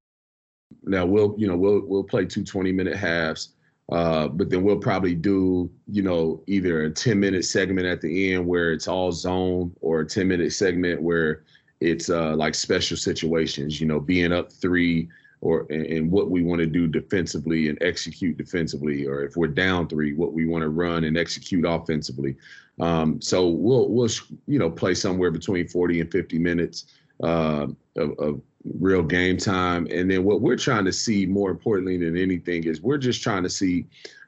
Now 0.82 1.06
we'll, 1.06 1.34
you 1.38 1.46
know, 1.46 1.56
we'll 1.56 1.82
we'll 1.86 2.04
play 2.04 2.24
two 2.24 2.42
20 2.42 2.72
minute 2.72 2.96
halves, 2.96 3.50
uh, 3.92 4.28
but 4.28 4.50
then 4.50 4.62
we'll 4.62 4.78
probably 4.78 5.14
do, 5.14 5.70
you 5.86 6.02
know, 6.02 6.42
either 6.46 6.84
a 6.84 6.90
10 6.90 7.18
minute 7.20 7.44
segment 7.44 7.86
at 7.86 8.00
the 8.00 8.32
end 8.32 8.46
where 8.46 8.72
it's 8.72 8.88
all 8.88 9.12
zone, 9.12 9.72
or 9.80 10.00
a 10.00 10.06
10 10.06 10.26
minute 10.26 10.52
segment 10.52 11.00
where 11.00 11.44
it's 11.80 12.10
uh, 12.10 12.34
like 12.34 12.54
special 12.54 12.96
situations. 12.96 13.80
You 13.80 13.86
know, 13.86 14.00
being 14.00 14.32
up 14.32 14.50
three, 14.50 15.08
or 15.40 15.66
and 15.70 16.10
what 16.10 16.30
we 16.30 16.42
want 16.42 16.60
to 16.60 16.66
do 16.66 16.86
defensively 16.86 17.68
and 17.68 17.78
execute 17.80 18.36
defensively, 18.36 19.06
or 19.06 19.22
if 19.24 19.36
we're 19.36 19.46
down 19.46 19.88
three, 19.88 20.12
what 20.12 20.32
we 20.32 20.46
want 20.46 20.62
to 20.62 20.68
run 20.68 21.04
and 21.04 21.16
execute 21.16 21.64
offensively. 21.66 22.36
Um, 22.80 23.20
so 23.20 23.48
we'll 23.48 23.88
we'll 23.88 24.08
you 24.46 24.58
know 24.58 24.70
play 24.70 24.94
somewhere 24.94 25.30
between 25.30 25.68
40 25.68 26.00
and 26.00 26.10
50 26.12 26.38
minutes 26.38 26.86
uh, 27.22 27.66
of, 27.96 28.18
of 28.18 28.40
real 28.78 29.02
game 29.02 29.36
time, 29.36 29.86
and 29.90 30.10
then 30.10 30.24
what 30.24 30.40
we're 30.40 30.56
trying 30.56 30.84
to 30.84 30.92
see 30.92 31.26
more 31.26 31.50
importantly 31.50 31.96
than 31.96 32.16
anything 32.16 32.64
is 32.64 32.80
we're 32.80 32.98
just 32.98 33.22
trying 33.22 33.42
to 33.42 33.50
see 33.50 33.86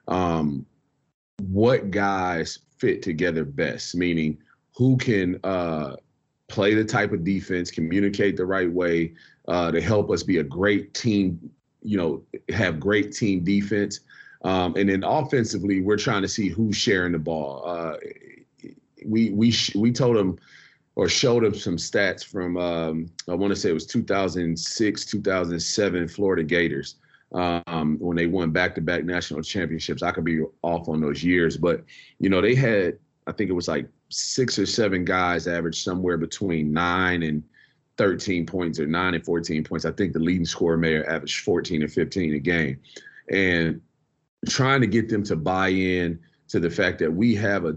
um, 0.08 0.64
what 1.42 1.90
guys 1.90 2.58
fit 2.78 3.02
together 3.02 3.44
best, 3.44 3.94
meaning 3.94 4.38
who 4.76 4.96
can 4.96 5.38
uh, 5.44 5.96
play 6.50 6.74
the 6.74 6.84
type 6.84 7.12
of 7.12 7.24
defense, 7.24 7.70
communicate 7.70 8.36
the 8.36 8.44
right 8.44 8.70
way, 8.70 9.14
uh, 9.48 9.70
to 9.70 9.80
help 9.80 10.10
us 10.10 10.22
be 10.22 10.38
a 10.38 10.44
great 10.44 10.92
team, 10.94 11.50
you 11.82 11.96
know, 11.96 12.22
have 12.50 12.78
great 12.78 13.12
team 13.12 13.42
defense. 13.42 14.00
Um, 14.42 14.74
and 14.76 14.88
then 14.88 15.04
offensively, 15.04 15.80
we're 15.80 15.96
trying 15.96 16.22
to 16.22 16.28
see 16.28 16.48
who's 16.48 16.76
sharing 16.76 17.12
the 17.12 17.18
ball. 17.18 17.62
Uh, 17.66 17.96
we 19.04 19.30
we 19.30 19.50
sh- 19.50 19.74
we 19.74 19.92
told 19.92 20.16
them 20.16 20.38
or 20.96 21.08
showed 21.08 21.44
them 21.44 21.54
some 21.54 21.76
stats 21.76 22.24
from 22.24 22.56
um, 22.56 23.10
I 23.28 23.34
want 23.34 23.52
to 23.52 23.56
say 23.56 23.70
it 23.70 23.74
was 23.74 23.86
2006, 23.86 25.04
2007 25.04 26.08
Florida 26.08 26.42
Gators 26.42 26.96
um, 27.32 27.96
when 28.00 28.16
they 28.16 28.26
won 28.26 28.50
back-to-back 28.50 29.04
national 29.04 29.42
championships. 29.42 30.02
I 30.02 30.10
could 30.10 30.24
be 30.24 30.42
off 30.62 30.88
on 30.88 31.00
those 31.00 31.22
years, 31.22 31.56
but 31.56 31.84
you 32.18 32.28
know 32.28 32.40
they 32.40 32.54
had 32.54 32.98
I 33.26 33.32
think 33.32 33.50
it 33.50 33.54
was 33.54 33.68
like 33.68 33.88
six 34.08 34.58
or 34.58 34.66
seven 34.66 35.04
guys 35.04 35.46
averaged 35.46 35.84
somewhere 35.84 36.16
between 36.16 36.72
nine 36.72 37.22
and 37.22 37.42
13 37.98 38.46
points 38.46 38.80
or 38.80 38.86
nine 38.86 39.14
and 39.14 39.24
14 39.24 39.62
points. 39.62 39.84
I 39.84 39.92
think 39.92 40.12
the 40.12 40.18
leading 40.18 40.46
scorer 40.46 40.76
may 40.76 41.02
average 41.02 41.42
14 41.42 41.82
and 41.82 41.92
15 41.92 42.34
a 42.34 42.38
game. 42.38 42.80
And 43.30 43.80
trying 44.48 44.80
to 44.80 44.86
get 44.86 45.08
them 45.08 45.22
to 45.24 45.36
buy 45.36 45.68
in 45.68 46.18
to 46.48 46.58
the 46.60 46.70
fact 46.70 46.98
that 47.00 47.12
we 47.12 47.34
have 47.34 47.66
a, 47.66 47.76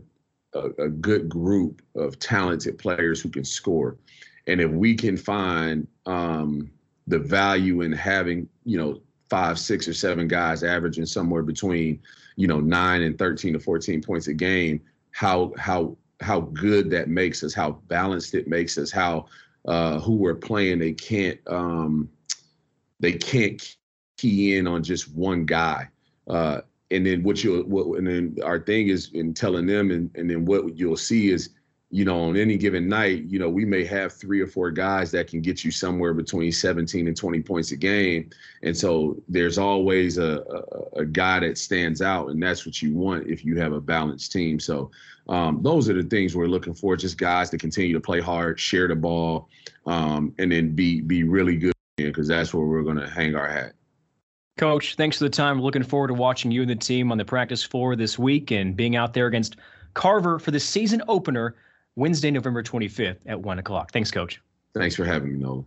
a, 0.53 0.85
a 0.85 0.89
good 0.89 1.27
group 1.29 1.81
of 1.95 2.17
talented 2.19 2.77
players 2.77 3.21
who 3.21 3.29
can 3.29 3.43
score. 3.43 3.97
And 4.47 4.61
if 4.61 4.71
we 4.71 4.95
can 4.95 5.17
find 5.17 5.87
um, 6.05 6.71
the 7.07 7.19
value 7.19 7.81
in 7.81 7.91
having, 7.91 8.47
you 8.63 8.77
know, 8.77 9.01
five, 9.29 9.59
six, 9.59 9.87
or 9.87 9.93
seven 9.93 10.27
guys 10.27 10.63
averaging 10.63 11.05
somewhere 11.05 11.43
between, 11.43 11.99
you 12.35 12.47
know, 12.47 12.59
nine 12.59 13.01
and 13.01 13.17
13 13.17 13.53
to 13.53 13.59
14 13.59 14.01
points 14.01 14.27
a 14.27 14.33
game, 14.33 14.81
how 15.13 15.53
how 15.57 15.95
how 16.19 16.41
good 16.41 16.89
that 16.89 17.07
makes 17.07 17.43
us, 17.43 17.53
how 17.53 17.71
balanced 17.87 18.33
it 18.35 18.47
makes 18.47 18.77
us, 18.77 18.91
how 18.91 19.25
uh, 19.65 19.99
who 19.99 20.15
we're 20.15 20.35
playing, 20.35 20.79
they 20.79 20.93
can't 20.93 21.39
um, 21.47 22.09
they 22.99 23.13
can't 23.13 23.77
key 24.17 24.57
in 24.57 24.67
on 24.67 24.83
just 24.83 25.13
one 25.13 25.45
guy. 25.45 25.87
Uh, 26.27 26.61
and 26.91 27.05
then 27.05 27.23
what 27.23 27.43
you'll 27.43 27.63
what, 27.63 27.97
and 27.97 28.07
then 28.07 28.35
our 28.43 28.59
thing 28.59 28.87
is 28.89 29.11
in 29.13 29.33
telling 29.33 29.65
them 29.65 29.91
and, 29.91 30.11
and 30.15 30.29
then 30.29 30.45
what 30.45 30.77
you'll 30.77 30.97
see 30.97 31.29
is 31.29 31.49
you 31.93 32.03
know 32.03 32.21
on 32.21 32.35
any 32.35 32.57
given 32.57 32.89
night 32.89 33.23
you 33.25 33.37
know 33.37 33.47
we 33.47 33.65
may 33.65 33.85
have 33.85 34.11
three 34.11 34.41
or 34.41 34.47
four 34.47 34.71
guys 34.71 35.11
that 35.11 35.27
can 35.27 35.41
get 35.41 35.63
you 35.63 35.69
somewhere 35.69 36.11
between 36.11 36.51
17 36.51 37.07
and 37.07 37.15
20 37.15 37.41
points 37.43 37.71
a 37.71 37.75
game. 37.75 38.31
And 38.63 38.75
so 38.75 39.21
there's 39.27 39.59
always 39.59 40.17
a, 40.17 40.43
a, 40.95 41.01
a 41.01 41.05
guy 41.05 41.39
that 41.41 41.59
stands 41.59 42.01
out 42.01 42.29
and 42.29 42.41
that's 42.41 42.65
what 42.65 42.81
you 42.81 42.95
want 42.95 43.27
if 43.27 43.45
you 43.45 43.59
have 43.59 43.73
a 43.73 43.79
balanced 43.79 44.31
team. 44.31 44.59
So 44.59 44.89
um, 45.29 45.61
those 45.61 45.87
are 45.87 45.93
the 45.93 46.09
things 46.09 46.35
we're 46.35 46.47
looking 46.47 46.73
for 46.73 46.97
just 46.97 47.19
guys 47.19 47.51
to 47.51 47.59
continue 47.59 47.93
to 47.93 48.01
play 48.01 48.19
hard 48.19 48.59
share 48.59 48.87
the 48.87 48.95
ball 48.95 49.49
um, 49.85 50.33
and 50.39 50.51
then 50.51 50.71
be 50.71 50.99
be 51.01 51.23
really 51.23 51.57
good 51.57 51.73
because 51.97 52.27
that's 52.27 52.55
where 52.55 52.65
we're 52.65 52.81
going 52.81 52.97
to 52.97 53.07
hang 53.07 53.35
our 53.35 53.47
hat. 53.47 53.73
Coach, 54.57 54.95
thanks 54.95 55.19
for 55.19 55.25
the 55.25 55.29
time. 55.29 55.61
Looking 55.61 55.83
forward 55.83 56.07
to 56.07 56.15
watching 56.15 56.49
you 56.49 56.61
and 56.61 56.69
the 56.71 56.75
team 56.75 57.11
on 57.11 57.19
the 57.19 57.25
practice 57.25 57.63
floor 57.63 57.95
this 57.95 58.17
week 58.17 58.49
and 58.49 58.75
being 58.75 58.95
out 58.95 59.13
there 59.13 59.27
against 59.27 59.57
Carver 59.93 60.39
for 60.39 60.49
the 60.49 60.59
season 60.59 61.03
opener 61.07 61.55
Wednesday, 61.95 62.31
November 62.31 62.63
25th 62.63 63.19
at 63.25 63.39
1 63.39 63.59
o'clock. 63.59 63.91
Thanks, 63.91 64.11
Coach. 64.11 64.41
Thanks 64.73 64.95
for 64.95 65.05
having 65.05 65.33
me, 65.33 65.39
Noah. 65.39 65.63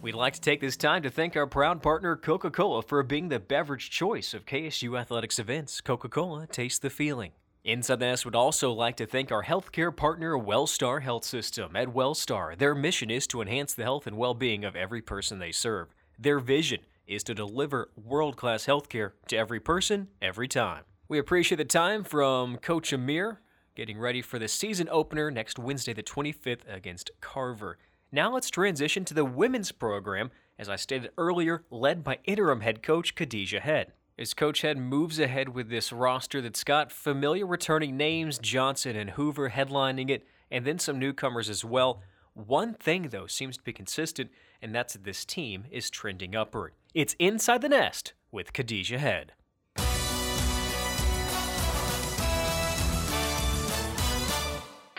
We'd 0.00 0.14
like 0.14 0.34
to 0.34 0.40
take 0.40 0.60
this 0.60 0.76
time 0.76 1.02
to 1.02 1.10
thank 1.10 1.34
our 1.34 1.46
proud 1.46 1.82
partner, 1.82 2.14
Coca 2.14 2.50
Cola, 2.50 2.82
for 2.82 3.02
being 3.02 3.30
the 3.30 3.40
beverage 3.40 3.88
choice 3.88 4.34
of 4.34 4.44
KSU 4.44 5.00
Athletics 5.00 5.38
events. 5.38 5.80
Coca 5.80 6.10
Cola, 6.10 6.46
taste 6.46 6.82
the 6.82 6.90
feeling. 6.90 7.32
Inside 7.64 8.00
the 8.00 8.04
Nest 8.04 8.26
would 8.26 8.36
also 8.36 8.70
like 8.70 8.96
to 8.98 9.06
thank 9.06 9.32
our 9.32 9.42
healthcare 9.42 9.96
partner, 9.96 10.36
Wellstar 10.36 11.00
Health 11.00 11.24
System. 11.24 11.74
At 11.74 11.88
Wellstar, 11.88 12.56
their 12.58 12.74
mission 12.74 13.10
is 13.10 13.26
to 13.28 13.40
enhance 13.40 13.72
the 13.72 13.84
health 13.84 14.06
and 14.06 14.18
well 14.18 14.34
being 14.34 14.62
of 14.66 14.76
every 14.76 15.00
person 15.00 15.38
they 15.38 15.52
serve. 15.52 15.88
Their 16.18 16.38
vision 16.38 16.80
is 17.06 17.24
to 17.24 17.34
deliver 17.34 17.90
world 17.96 18.36
class 18.36 18.66
healthcare 18.66 19.12
to 19.28 19.36
every 19.38 19.60
person, 19.60 20.08
every 20.20 20.48
time. 20.48 20.84
We 21.14 21.20
appreciate 21.20 21.58
the 21.58 21.64
time 21.64 22.02
from 22.02 22.56
Coach 22.56 22.92
Amir, 22.92 23.40
getting 23.76 24.00
ready 24.00 24.20
for 24.20 24.40
the 24.40 24.48
season 24.48 24.88
opener 24.90 25.30
next 25.30 25.60
Wednesday, 25.60 25.92
the 25.92 26.02
25th, 26.02 26.62
against 26.68 27.12
Carver. 27.20 27.78
Now 28.10 28.34
let's 28.34 28.50
transition 28.50 29.04
to 29.04 29.14
the 29.14 29.24
women's 29.24 29.70
program, 29.70 30.32
as 30.58 30.68
I 30.68 30.74
stated 30.74 31.12
earlier, 31.16 31.62
led 31.70 32.02
by 32.02 32.18
interim 32.24 32.62
head 32.62 32.82
coach 32.82 33.14
Khadijah 33.14 33.60
Head 33.60 33.92
as 34.18 34.34
Coach 34.34 34.62
Head 34.62 34.76
moves 34.76 35.20
ahead 35.20 35.50
with 35.50 35.68
this 35.68 35.92
roster 35.92 36.40
that's 36.40 36.64
got 36.64 36.90
familiar 36.90 37.46
returning 37.46 37.96
names, 37.96 38.36
Johnson 38.38 38.96
and 38.96 39.10
Hoover 39.10 39.50
headlining 39.50 40.10
it, 40.10 40.26
and 40.50 40.64
then 40.64 40.80
some 40.80 40.98
newcomers 40.98 41.48
as 41.48 41.64
well. 41.64 42.02
One 42.32 42.74
thing, 42.74 43.10
though, 43.10 43.28
seems 43.28 43.56
to 43.56 43.62
be 43.62 43.72
consistent, 43.72 44.32
and 44.60 44.74
that's 44.74 44.94
that 44.94 45.04
this 45.04 45.24
team 45.24 45.66
is 45.70 45.90
trending 45.90 46.34
upward. 46.34 46.72
It's 46.92 47.14
Inside 47.20 47.62
the 47.62 47.68
Nest 47.68 48.14
with 48.32 48.52
Khadijah 48.52 48.98
Head. 48.98 49.34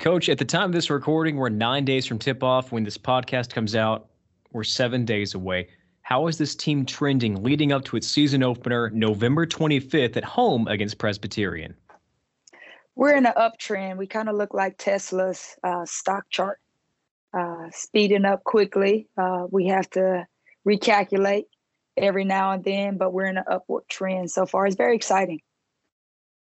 Coach, 0.05 0.29
at 0.29 0.37
the 0.37 0.45
time 0.45 0.65
of 0.65 0.71
this 0.71 0.91
recording, 0.91 1.35
we're 1.35 1.49
nine 1.49 1.83
days 1.83 2.05
from 2.05 2.19
tip 2.19 2.43
off. 2.43 2.71
When 2.71 2.83
this 2.83 2.95
podcast 2.95 3.49
comes 3.49 3.75
out, 3.75 4.07
we're 4.51 4.63
seven 4.63 5.03
days 5.03 5.33
away. 5.33 5.67
How 6.03 6.27
is 6.27 6.37
this 6.37 6.53
team 6.53 6.85
trending 6.85 7.41
leading 7.41 7.71
up 7.71 7.85
to 7.85 7.97
its 7.97 8.05
season 8.05 8.43
opener 8.43 8.91
November 8.91 9.47
25th 9.47 10.15
at 10.15 10.23
home 10.23 10.67
against 10.67 10.99
Presbyterian? 10.99 11.73
We're 12.93 13.15
in 13.15 13.25
an 13.25 13.33
uptrend. 13.35 13.97
We 13.97 14.05
kind 14.05 14.29
of 14.29 14.35
look 14.35 14.53
like 14.53 14.77
Tesla's 14.77 15.55
uh, 15.63 15.85
stock 15.85 16.25
chart, 16.29 16.59
uh, 17.35 17.69
speeding 17.71 18.25
up 18.25 18.43
quickly. 18.43 19.07
Uh, 19.17 19.47
we 19.49 19.65
have 19.69 19.89
to 19.89 20.27
recalculate 20.67 21.45
every 21.97 22.25
now 22.25 22.51
and 22.51 22.63
then, 22.63 22.97
but 22.97 23.11
we're 23.11 23.25
in 23.25 23.37
an 23.37 23.45
upward 23.49 23.85
trend 23.89 24.29
so 24.29 24.45
far. 24.45 24.67
It's 24.67 24.75
very 24.75 24.95
exciting. 24.95 25.41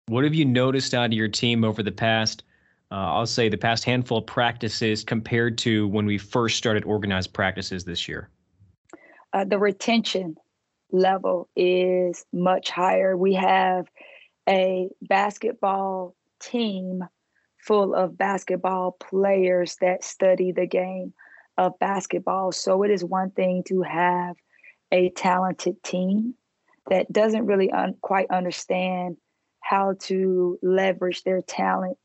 What 0.06 0.24
have 0.24 0.34
you 0.34 0.46
noticed 0.46 0.94
out 0.94 1.04
of 1.04 1.12
your 1.12 1.28
team 1.28 1.64
over 1.64 1.82
the 1.82 1.92
past, 1.92 2.44
uh, 2.92 3.14
I'll 3.14 3.26
say, 3.26 3.48
the 3.48 3.56
past 3.56 3.84
handful 3.84 4.18
of 4.18 4.26
practices 4.26 5.02
compared 5.02 5.58
to 5.58 5.88
when 5.88 6.06
we 6.06 6.18
first 6.18 6.58
started 6.58 6.84
organized 6.84 7.32
practices 7.32 7.84
this 7.84 8.06
year? 8.06 8.28
uh, 9.32 9.44
the 9.44 9.58
retention 9.58 10.36
level 10.90 11.48
is 11.56 12.24
much 12.32 12.70
higher. 12.70 13.16
We 13.16 13.34
have 13.34 13.86
a 14.48 14.88
basketball 15.00 16.14
team 16.40 17.04
full 17.58 17.94
of 17.94 18.18
basketball 18.18 18.92
players 18.92 19.76
that 19.80 20.04
study 20.04 20.52
the 20.52 20.66
game 20.66 21.14
of 21.56 21.78
basketball. 21.78 22.52
So 22.52 22.82
it 22.82 22.90
is 22.90 23.04
one 23.04 23.30
thing 23.30 23.62
to 23.68 23.82
have 23.82 24.36
a 24.90 25.10
talented 25.10 25.82
team 25.82 26.34
that 26.90 27.10
doesn't 27.12 27.46
really 27.46 27.70
un- 27.70 27.94
quite 28.02 28.30
understand 28.30 29.16
how 29.60 29.94
to 30.00 30.58
leverage 30.62 31.22
their 31.22 31.40
talent 31.40 31.96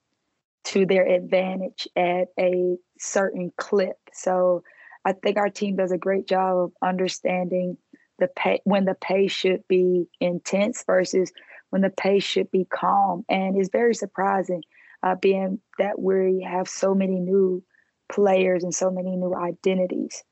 to 0.67 0.86
their 0.86 1.07
advantage 1.07 1.88
at 1.95 2.27
a 2.38 2.75
certain 3.00 3.53
clip. 3.57 3.95
So 4.12 4.63
I 5.05 5.13
think 5.13 5.38
our 5.38 5.50
team 5.50 5.77
does 5.77 5.93
a 5.93 5.97
great 5.97 6.27
job 6.27 6.57
of 6.57 6.71
understanding 6.81 7.77
the 8.19 8.27
pay 8.27 8.59
when 8.65 8.83
the 8.83 8.95
pace 8.95 9.31
should 9.31 9.65
be 9.69 10.07
intense 10.19 10.83
versus 10.86 11.31
when 11.69 11.83
the 11.83 11.89
pace 11.89 12.24
should 12.24 12.51
be 12.51 12.65
calm. 12.65 13.24
And 13.29 13.57
it's 13.57 13.69
very 13.69 13.95
surprising, 13.95 14.63
uh, 15.03 15.15
being 15.15 15.59
that 15.77 16.00
we 16.00 16.45
have 16.45 16.67
so 16.67 16.93
many 16.93 17.19
new 17.19 17.63
players 18.12 18.63
and 18.63 18.75
so 18.75 18.91
many 18.91 19.15
new 19.15 19.33
identities 19.36 20.24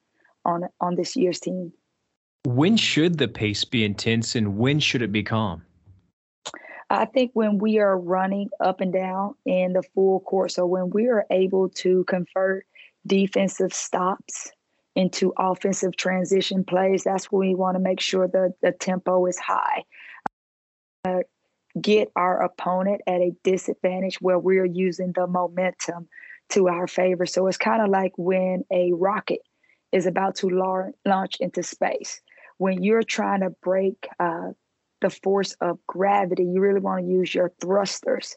on 0.43 0.63
on 0.81 0.95
this 0.95 1.15
year's 1.15 1.39
team. 1.39 1.71
When 2.45 2.75
should 2.75 3.19
the 3.19 3.29
pace 3.29 3.63
be 3.63 3.85
intense 3.85 4.35
and 4.35 4.57
when 4.57 4.81
should 4.81 5.01
it 5.01 5.13
be 5.13 5.23
calm? 5.23 5.64
I 6.89 7.05
think 7.05 7.31
when 7.33 7.57
we 7.57 7.79
are 7.79 7.97
running 7.97 8.49
up 8.59 8.79
and 8.81 8.93
down 8.93 9.35
in 9.45 9.73
the 9.73 9.83
full 9.93 10.19
court, 10.21 10.51
so 10.51 10.65
when 10.65 10.91
we 10.91 11.07
are 11.07 11.25
able 11.31 11.69
to 11.69 12.03
convert 12.05 12.65
defensive 13.07 13.73
stops 13.73 14.51
into 14.95 15.33
offensive 15.37 15.95
transition 15.97 16.63
plays. 16.63 17.03
That's 17.03 17.31
when 17.31 17.49
we 17.49 17.55
want 17.55 17.75
to 17.75 17.79
make 17.79 17.99
sure 17.99 18.27
the, 18.27 18.53
the 18.61 18.71
tempo 18.71 19.25
is 19.25 19.37
high. 19.37 19.83
Uh, 21.03 21.19
get 21.79 22.09
our 22.15 22.41
opponent 22.41 23.01
at 23.05 23.19
a 23.19 23.35
disadvantage 23.43 24.21
where 24.21 24.39
we're 24.39 24.65
using 24.65 25.11
the 25.13 25.27
momentum 25.27 26.07
to 26.49 26.69
our 26.69 26.87
favor. 26.87 27.25
So 27.25 27.47
it's 27.47 27.57
kind 27.57 27.81
of 27.81 27.89
like 27.89 28.13
when 28.17 28.63
a 28.71 28.93
rocket 28.93 29.41
is 29.91 30.05
about 30.05 30.35
to 30.37 30.49
la- 30.49 30.91
launch 31.05 31.35
into 31.39 31.63
space. 31.63 32.21
When 32.57 32.81
you're 32.81 33.03
trying 33.03 33.41
to 33.41 33.49
break 33.61 34.07
uh, 34.19 34.51
the 35.05 35.11
force 35.11 35.53
of 35.61 35.77
gravity, 35.85 36.43
you 36.43 36.59
really 36.59 36.79
want 36.79 37.05
to 37.05 37.11
use 37.11 37.35
your 37.35 37.53
thrusters 37.61 38.35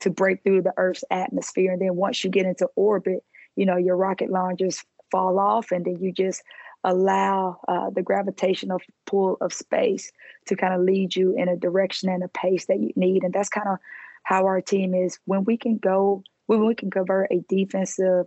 to 0.00 0.10
break 0.10 0.42
through 0.42 0.62
the 0.62 0.72
Earth's 0.76 1.04
atmosphere. 1.12 1.70
And 1.70 1.80
then 1.80 1.94
once 1.94 2.24
you 2.24 2.30
get 2.30 2.44
into 2.44 2.68
orbit, 2.74 3.22
you 3.54 3.64
know, 3.64 3.76
your 3.76 3.96
rocket 3.96 4.28
launchers 4.28 4.82
fall 5.12 5.38
off 5.38 5.70
and 5.70 5.84
then 5.84 5.98
you 6.00 6.10
just 6.10 6.42
allow 6.82 7.60
uh, 7.68 7.90
the 7.90 8.02
gravitational 8.02 8.80
pull 9.06 9.36
of 9.40 9.52
space 9.52 10.10
to 10.46 10.56
kind 10.56 10.74
of 10.74 10.80
lead 10.80 11.14
you 11.14 11.36
in 11.36 11.48
a 11.48 11.56
direction 11.56 12.08
and 12.08 12.24
a 12.24 12.28
pace 12.28 12.66
that 12.66 12.80
you 12.80 12.90
need 12.96 13.24
and 13.24 13.32
that's 13.32 13.48
kind 13.48 13.68
of 13.68 13.78
how 14.22 14.44
our 14.44 14.60
team 14.60 14.94
is 14.94 15.18
when 15.24 15.42
we 15.42 15.56
can 15.56 15.76
go 15.76 16.22
when 16.46 16.64
we 16.64 16.76
can 16.76 16.88
convert 16.88 17.32
a 17.32 17.44
defensive 17.48 18.26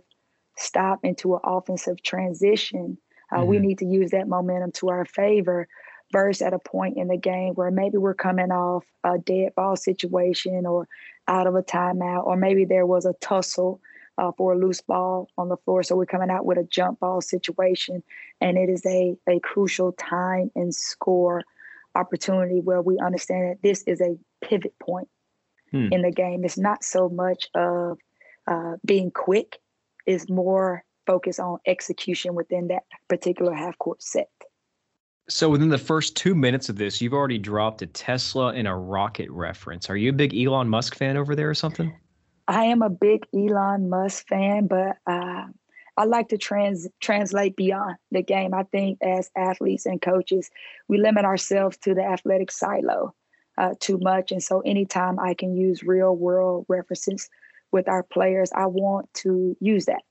stop 0.58 1.02
into 1.02 1.34
an 1.34 1.40
offensive 1.44 2.02
transition 2.02 2.98
uh, 3.32 3.38
mm-hmm. 3.38 3.46
we 3.46 3.58
need 3.58 3.78
to 3.78 3.86
use 3.86 4.10
that 4.10 4.28
momentum 4.28 4.70
to 4.70 4.90
our 4.90 5.06
favor 5.06 5.66
versus 6.12 6.42
at 6.42 6.52
a 6.52 6.58
point 6.58 6.96
in 6.96 7.08
the 7.08 7.16
game 7.16 7.54
where 7.54 7.70
maybe 7.70 7.98
we're 7.98 8.14
coming 8.14 8.50
off 8.50 8.84
a 9.04 9.18
dead 9.18 9.54
ball 9.54 9.76
situation 9.76 10.66
or 10.66 10.86
out 11.28 11.46
of 11.46 11.54
a 11.54 11.62
timeout 11.62 12.26
or 12.26 12.36
maybe 12.36 12.64
there 12.64 12.86
was 12.86 13.06
a 13.06 13.14
tussle 13.14 13.80
uh, 14.18 14.30
for 14.36 14.52
a 14.52 14.58
loose 14.58 14.82
ball 14.82 15.28
on 15.38 15.48
the 15.48 15.56
floor. 15.58 15.82
So 15.82 15.96
we're 15.96 16.06
coming 16.06 16.30
out 16.30 16.44
with 16.44 16.58
a 16.58 16.64
jump 16.64 17.00
ball 17.00 17.22
situation, 17.22 18.02
and 18.42 18.58
it 18.58 18.68
is 18.68 18.84
a, 18.84 19.16
a 19.26 19.40
crucial 19.40 19.92
time 19.92 20.50
and 20.54 20.74
score 20.74 21.42
opportunity 21.94 22.60
where 22.60 22.82
we 22.82 22.98
understand 22.98 23.50
that 23.50 23.62
this 23.62 23.82
is 23.84 24.02
a 24.02 24.18
pivot 24.42 24.78
point 24.78 25.08
hmm. 25.70 25.88
in 25.90 26.02
the 26.02 26.10
game. 26.10 26.44
It's 26.44 26.58
not 26.58 26.84
so 26.84 27.08
much 27.08 27.48
of 27.54 27.98
uh, 28.46 28.76
being 28.84 29.10
quick 29.10 29.58
it's 30.06 30.28
more 30.28 30.84
focused 31.06 31.40
on 31.40 31.58
execution 31.66 32.34
within 32.34 32.68
that 32.68 32.84
particular 33.08 33.54
half 33.54 33.78
court 33.78 34.02
set. 34.02 34.30
So 35.28 35.48
within 35.48 35.68
the 35.68 35.78
first 35.78 36.16
two 36.16 36.34
minutes 36.34 36.68
of 36.68 36.76
this, 36.76 37.00
you've 37.00 37.12
already 37.12 37.38
dropped 37.38 37.82
a 37.82 37.86
Tesla 37.86 38.52
and 38.52 38.66
a 38.66 38.74
rocket 38.74 39.30
reference. 39.30 39.88
Are 39.88 39.96
you 39.96 40.10
a 40.10 40.12
big 40.12 40.34
Elon 40.34 40.68
Musk 40.68 40.96
fan 40.96 41.16
over 41.16 41.36
there 41.36 41.48
or 41.48 41.54
something? 41.54 41.96
I 42.48 42.64
am 42.64 42.82
a 42.82 42.90
big 42.90 43.24
Elon 43.34 43.88
Musk 43.88 44.26
fan, 44.26 44.66
but 44.66 44.96
uh, 45.06 45.46
I 45.96 46.04
like 46.04 46.28
to 46.30 46.38
trans 46.38 46.88
translate 47.00 47.54
beyond 47.54 47.96
the 48.10 48.22
game. 48.22 48.52
I 48.52 48.64
think 48.64 48.98
as 49.00 49.30
athletes 49.36 49.86
and 49.86 50.02
coaches, 50.02 50.50
we 50.88 50.98
limit 50.98 51.24
ourselves 51.24 51.76
to 51.78 51.94
the 51.94 52.02
athletic 52.02 52.50
silo 52.50 53.14
uh, 53.58 53.74
too 53.78 53.98
much, 53.98 54.32
and 54.32 54.42
so 54.42 54.60
anytime 54.60 55.20
I 55.20 55.34
can 55.34 55.54
use 55.54 55.82
real 55.82 56.16
world 56.16 56.66
references 56.68 57.30
with 57.70 57.88
our 57.88 58.02
players, 58.02 58.50
I 58.54 58.66
want 58.66 59.12
to 59.14 59.56
use 59.60 59.84
that 59.86 60.02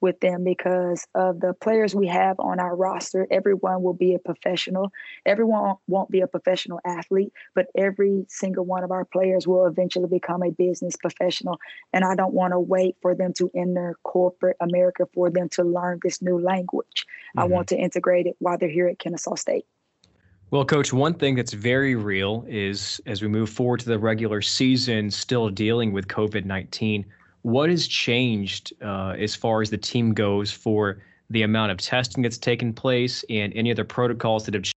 with 0.00 0.20
them 0.20 0.44
because 0.44 1.06
of 1.14 1.40
the 1.40 1.54
players 1.54 1.94
we 1.94 2.06
have 2.06 2.38
on 2.40 2.58
our 2.58 2.74
roster. 2.74 3.26
Everyone 3.30 3.82
will 3.82 3.94
be 3.94 4.14
a 4.14 4.18
professional. 4.18 4.92
Everyone 5.26 5.76
won't 5.86 6.10
be 6.10 6.20
a 6.20 6.26
professional 6.26 6.80
athlete, 6.84 7.32
but 7.54 7.66
every 7.74 8.24
single 8.28 8.64
one 8.64 8.84
of 8.84 8.90
our 8.90 9.04
players 9.04 9.46
will 9.46 9.66
eventually 9.66 10.08
become 10.08 10.42
a 10.42 10.50
business 10.50 10.96
professional. 10.96 11.58
And 11.92 12.04
I 12.04 12.14
don't 12.14 12.34
want 12.34 12.52
to 12.52 12.60
wait 12.60 12.96
for 13.02 13.14
them 13.14 13.32
to 13.34 13.50
enter 13.54 13.96
corporate 14.02 14.56
America 14.60 15.06
for 15.12 15.30
them 15.30 15.48
to 15.50 15.64
learn 15.64 16.00
this 16.02 16.22
new 16.22 16.38
language. 16.38 17.06
Mm-hmm. 17.36 17.40
I 17.40 17.44
want 17.44 17.68
to 17.68 17.76
integrate 17.76 18.26
it 18.26 18.36
while 18.38 18.58
they're 18.58 18.68
here 18.68 18.88
at 18.88 18.98
Kennesaw 18.98 19.34
State. 19.34 19.66
Well, 20.50 20.64
Coach, 20.64 20.92
one 20.92 21.14
thing 21.14 21.36
that's 21.36 21.52
very 21.52 21.94
real 21.94 22.44
is 22.48 23.00
as 23.06 23.22
we 23.22 23.28
move 23.28 23.50
forward 23.50 23.80
to 23.80 23.88
the 23.88 24.00
regular 24.00 24.42
season, 24.42 25.08
still 25.12 25.48
dealing 25.48 25.92
with 25.92 26.08
COVID 26.08 26.44
19 26.44 27.06
what 27.42 27.70
has 27.70 27.86
changed 27.86 28.72
uh, 28.82 29.14
as 29.18 29.34
far 29.34 29.62
as 29.62 29.70
the 29.70 29.78
team 29.78 30.12
goes 30.12 30.52
for 30.52 31.02
the 31.30 31.42
amount 31.42 31.72
of 31.72 31.78
testing 31.78 32.22
that's 32.22 32.38
taken 32.38 32.72
place 32.72 33.24
and 33.30 33.52
any 33.54 33.70
other 33.70 33.84
protocols 33.84 34.44
that 34.44 34.54
have 34.54 34.64
changed 34.64 34.74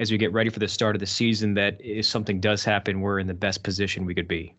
as 0.00 0.12
we 0.12 0.18
get 0.18 0.32
ready 0.32 0.50
for 0.50 0.60
the 0.60 0.68
start 0.68 0.94
of 0.94 1.00
the 1.00 1.06
season 1.06 1.54
that 1.54 1.76
if 1.80 2.06
something 2.06 2.40
does 2.40 2.64
happen, 2.64 3.00
we're 3.00 3.18
in 3.18 3.26
the 3.26 3.34
best 3.34 3.64
position 3.64 4.04
we 4.04 4.14
could 4.14 4.28
be? 4.28 4.54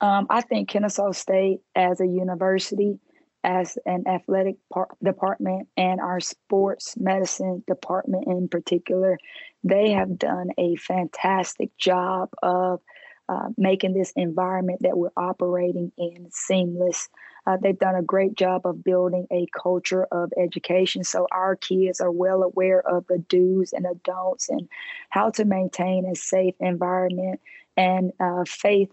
Um, 0.00 0.26
I 0.30 0.40
think 0.40 0.68
Kennesaw 0.68 1.12
State 1.12 1.60
as 1.76 2.00
a 2.00 2.06
university, 2.06 2.98
as 3.44 3.78
an 3.86 4.04
athletic 4.08 4.56
par- 4.72 4.88
department, 5.02 5.68
and 5.76 6.00
our 6.00 6.18
sports 6.18 6.96
medicine 6.96 7.62
department 7.68 8.24
in 8.26 8.48
particular, 8.48 9.18
they 9.62 9.90
have 9.90 10.18
done 10.18 10.50
a 10.58 10.74
fantastic 10.76 11.76
job 11.76 12.30
of– 12.42 12.80
uh, 13.28 13.48
making 13.56 13.92
this 13.92 14.12
environment 14.16 14.80
that 14.82 14.96
we're 14.96 15.10
operating 15.16 15.92
in 15.98 16.28
seamless. 16.30 17.08
Uh, 17.46 17.56
they've 17.60 17.78
done 17.78 17.94
a 17.94 18.02
great 18.02 18.34
job 18.34 18.62
of 18.64 18.82
building 18.84 19.26
a 19.30 19.46
culture 19.54 20.04
of 20.04 20.32
education 20.38 21.04
so 21.04 21.26
our 21.32 21.56
kids 21.56 22.00
are 22.00 22.10
well 22.10 22.42
aware 22.42 22.80
of 22.86 23.06
the 23.06 23.18
do's 23.18 23.72
and 23.72 23.84
the 23.84 23.98
don'ts 24.04 24.48
and 24.48 24.68
how 25.10 25.30
to 25.30 25.44
maintain 25.44 26.06
a 26.06 26.14
safe 26.14 26.54
environment. 26.60 27.40
And 27.76 28.12
uh, 28.20 28.44
Faith 28.46 28.90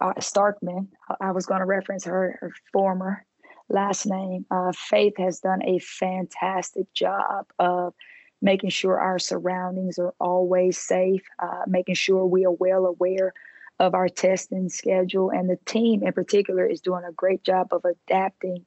uh, 0.00 0.14
Starkman, 0.20 0.88
I 1.20 1.32
was 1.32 1.46
going 1.46 1.60
to 1.60 1.66
reference 1.66 2.04
her, 2.04 2.38
her 2.40 2.52
former 2.72 3.24
last 3.68 4.06
name. 4.06 4.46
Uh, 4.50 4.72
Faith 4.72 5.14
has 5.18 5.40
done 5.40 5.62
a 5.64 5.78
fantastic 5.78 6.92
job 6.92 7.46
of 7.58 7.94
making 8.42 8.70
sure 8.70 8.98
our 8.98 9.18
surroundings 9.18 9.98
are 9.98 10.14
always 10.20 10.78
safe, 10.78 11.22
uh, 11.38 11.62
making 11.66 11.94
sure 11.94 12.26
we 12.26 12.44
are 12.44 12.52
well 12.52 12.86
aware 12.86 13.32
of 13.78 13.94
our 13.94 14.08
testing 14.08 14.68
schedule. 14.68 15.30
And 15.30 15.48
the 15.48 15.58
team 15.66 16.02
in 16.02 16.12
particular 16.12 16.66
is 16.66 16.80
doing 16.80 17.04
a 17.04 17.12
great 17.12 17.42
job 17.42 17.68
of 17.72 17.84
adapting 17.84 18.64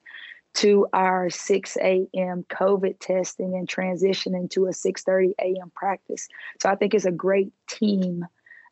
to 0.55 0.87
our 0.93 1.29
6 1.29 1.77
a.m. 1.77 2.45
COVID 2.49 2.99
testing 2.99 3.55
and 3.55 3.67
transitioning 3.67 4.49
to 4.51 4.65
a 4.65 4.71
6:30 4.71 5.34
a.m. 5.39 5.71
practice. 5.75 6.27
So 6.62 6.69
I 6.69 6.75
think 6.75 6.93
it's 6.93 7.05
a 7.05 7.12
great 7.12 7.51
team 7.67 8.25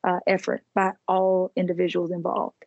uh, 0.04 0.20
effort 0.28 0.64
by 0.74 0.94
all 1.08 1.52
individuals 1.56 2.12
involved. 2.12 2.66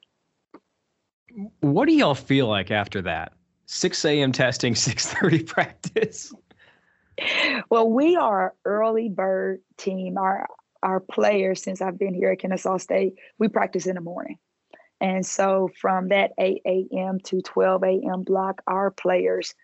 What 1.61 1.87
do 1.87 1.93
y'all 1.93 2.15
feel 2.15 2.47
like 2.49 2.71
after 2.71 3.03
that? 3.03 3.33
6 3.67 4.05
a.m. 4.05 4.33
testing, 4.33 4.75
6:30 4.75 5.47
practice. 5.47 6.33
Well, 7.69 7.91
we 7.91 8.17
are 8.17 8.55
early 8.65 9.09
bird 9.09 9.61
team. 9.77 10.17
Our 10.17 10.47
our 10.83 11.01
players 11.01 11.63
since 11.63 11.81
I've 11.81 11.99
been 11.99 12.15
here 12.15 12.31
at 12.31 12.39
Kennesaw 12.41 12.79
State, 12.79 13.15
we 13.39 13.49
practice 13.49 13.87
in 13.87 13.95
the 13.95 14.01
morning. 14.01 14.39
And 15.01 15.25
so 15.25 15.71
from 15.81 16.09
that 16.09 16.33
8 16.39 16.63
a.m. 16.67 17.19
to 17.25 17.41
12 17.41 17.83
a.m. 17.85 18.23
block, 18.23 18.63
our 18.67 18.91
players 18.91 19.55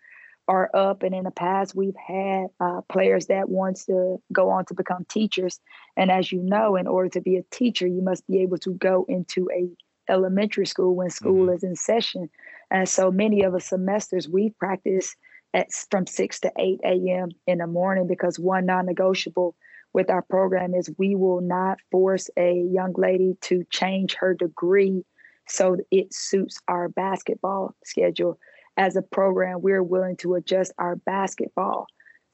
are 0.47 0.69
up. 0.73 1.03
And 1.03 1.13
in 1.13 1.25
the 1.25 1.31
past, 1.31 1.75
we've 1.75 1.95
had 1.95 2.47
uh, 2.59 2.81
players 2.89 3.27
that 3.27 3.49
wants 3.49 3.85
to 3.85 4.21
go 4.31 4.49
on 4.49 4.65
to 4.65 4.73
become 4.73 5.05
teachers. 5.09 5.59
And 5.95 6.09
as 6.09 6.31
you 6.31 6.41
know, 6.41 6.75
in 6.75 6.87
order 6.87 7.09
to 7.09 7.21
be 7.21 7.37
a 7.37 7.43
teacher, 7.51 7.85
you 7.85 8.01
must 8.01 8.25
be 8.27 8.41
able 8.41 8.57
to 8.59 8.73
go 8.73 9.05
into 9.07 9.49
a 9.53 9.69
elementary 10.09 10.65
school 10.65 10.95
when 10.95 11.09
school 11.09 11.47
mm-hmm. 11.47 11.55
is 11.55 11.63
in 11.63 11.75
session. 11.75 12.29
And 12.71 12.87
so 12.87 13.11
many 13.11 13.43
of 13.43 13.53
the 13.53 13.59
semesters 13.59 14.27
we 14.29 14.51
practice 14.51 15.15
at 15.53 15.67
from 15.91 16.07
6 16.07 16.39
to 16.41 16.51
8 16.57 16.79
a.m. 16.83 17.29
in 17.45 17.59
the 17.59 17.67
morning 17.67 18.07
because 18.07 18.39
one 18.39 18.65
non-negotiable 18.65 19.55
with 19.97 20.11
our 20.11 20.21
program 20.21 20.75
is 20.75 20.91
we 20.99 21.15
will 21.15 21.41
not 21.41 21.79
force 21.89 22.29
a 22.37 22.63
young 22.71 22.93
lady 22.95 23.35
to 23.41 23.63
change 23.71 24.13
her 24.13 24.35
degree 24.35 25.03
so 25.47 25.75
it 25.89 26.13
suits 26.13 26.61
our 26.67 26.87
basketball 26.87 27.73
schedule. 27.83 28.37
As 28.77 28.95
a 28.95 29.01
program, 29.01 29.59
we're 29.63 29.81
willing 29.81 30.15
to 30.17 30.35
adjust 30.35 30.71
our 30.77 30.97
basketball 30.97 31.87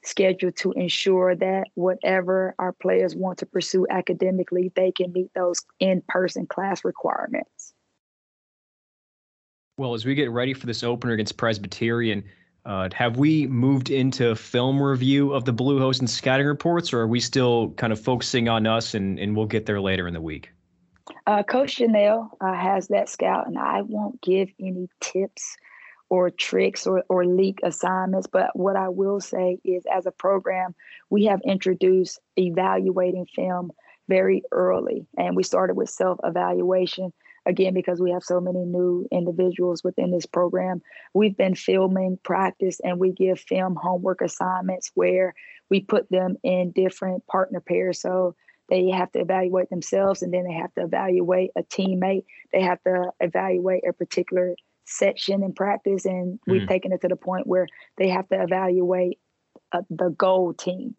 schedule 0.04 0.52
to 0.52 0.74
ensure 0.74 1.38
that 1.38 1.68
whatever 1.76 2.54
our 2.60 2.74
players 2.74 3.16
want 3.16 3.38
to 3.38 3.46
pursue 3.46 3.88
academically, 3.90 4.74
they 4.76 4.92
can 4.92 5.14
meet 5.14 5.32
those 5.34 5.62
in 5.80 6.04
person 6.10 6.46
class 6.46 6.84
requirements. 6.84 7.74
Well, 9.78 9.94
as 9.94 10.04
we 10.04 10.16
get 10.16 10.32
ready 10.32 10.54
for 10.54 10.66
this 10.66 10.84
opener 10.84 11.14
against 11.14 11.38
Presbyterian, 11.38 12.26
uh, 12.66 12.90
have 12.94 13.18
we 13.18 13.48
moved 13.48 13.90
into 13.90 14.36
film 14.36 14.82
review 14.82 15.34
of 15.34 15.46
the 15.46 15.52
Blue 15.52 15.80
Bluehost 15.80 16.00
and 16.00 16.10
scouting 16.10 16.48
reports, 16.48 16.94
or 16.94 17.02
are 17.02 17.08
we 17.08 17.20
still 17.20 17.72
kind 17.72 17.92
of 17.92 18.00
focusing 18.00 18.48
on 18.48 18.66
us 18.66 18.94
and, 18.94 19.20
and 19.20 19.36
we'll 19.36 19.46
get 19.46 19.66
there 19.66 19.82
later 19.82 20.08
in 20.08 20.14
the 20.14 20.22
week? 20.22 20.52
Uh, 21.28 21.44
Coach 21.44 21.72
Chanel 21.72 22.38
uh, 22.40 22.54
has 22.54 22.88
that 22.88 23.10
scout, 23.10 23.48
and 23.48 23.58
I 23.58 23.82
won't 23.82 24.22
give 24.22 24.50
any 24.60 24.88
tips 25.02 25.58
or 26.10 26.30
tricks 26.30 26.88
or, 26.88 27.04
or 27.10 27.26
leak 27.26 27.60
assignments. 27.64 28.28
But 28.28 28.56
what 28.56 28.76
I 28.76 28.90
will 28.90 29.20
say 29.20 29.60
is, 29.66 29.84
as 29.92 30.06
a 30.06 30.12
program, 30.12 30.76
we 31.10 31.26
have 31.26 31.42
introduced 31.44 32.20
evaluating 32.38 33.26
film 33.36 33.72
very 34.08 34.44
early, 34.52 35.08
and 35.18 35.36
we 35.36 35.44
started 35.44 35.76
with 35.76 35.90
self 35.90 36.20
evaluation 36.24 37.12
again 37.46 37.74
because 37.74 38.00
we 38.00 38.12
have 38.12 38.24
so 38.24 38.40
many 38.40 38.66
new 38.66 39.08
individuals 39.12 39.84
within 39.84 40.12
this 40.12 40.26
program 40.26 40.82
we've 41.14 41.38
been 41.38 41.56
filming 41.56 42.18
practice 42.24 42.80
and 42.84 43.00
we 43.00 43.12
give 43.12 43.40
film 43.40 43.76
homework 43.76 44.22
assignments 44.22 44.92
where 44.96 45.34
we 45.70 45.82
put 45.82 46.10
them 46.12 46.38
in 46.44 46.72
different 46.72 47.26
partner 47.28 47.60
pairs. 47.60 48.00
So 48.00 48.36
they 48.70 48.90
have 48.92 49.12
to 49.14 49.20
evaluate 49.20 49.72
themselves 49.72 50.22
and 50.22 50.34
then 50.34 50.44
they 50.44 50.54
have 50.54 50.74
to 50.76 50.84
evaluate 50.84 51.50
a 51.56 51.64
teammate. 51.64 52.26
They 52.52 52.62
have 52.62 52.82
to 52.84 53.12
evaluate 53.20 53.84
a 53.88 53.94
particular 53.94 54.56
section 54.86 55.44
in 55.44 55.54
practice 55.54 56.06
and 56.06 56.40
we've 56.46 56.62
mm-hmm. 56.62 56.68
taken 56.68 56.92
it 56.92 57.02
to 57.02 57.08
the 57.08 57.16
point 57.16 57.48
where 57.48 57.68
they 57.98 58.10
have 58.10 58.28
to 58.30 58.42
evaluate 58.42 59.20
uh, 59.72 59.82
the 59.90 60.10
goal 60.10 60.54
team. 60.54 60.96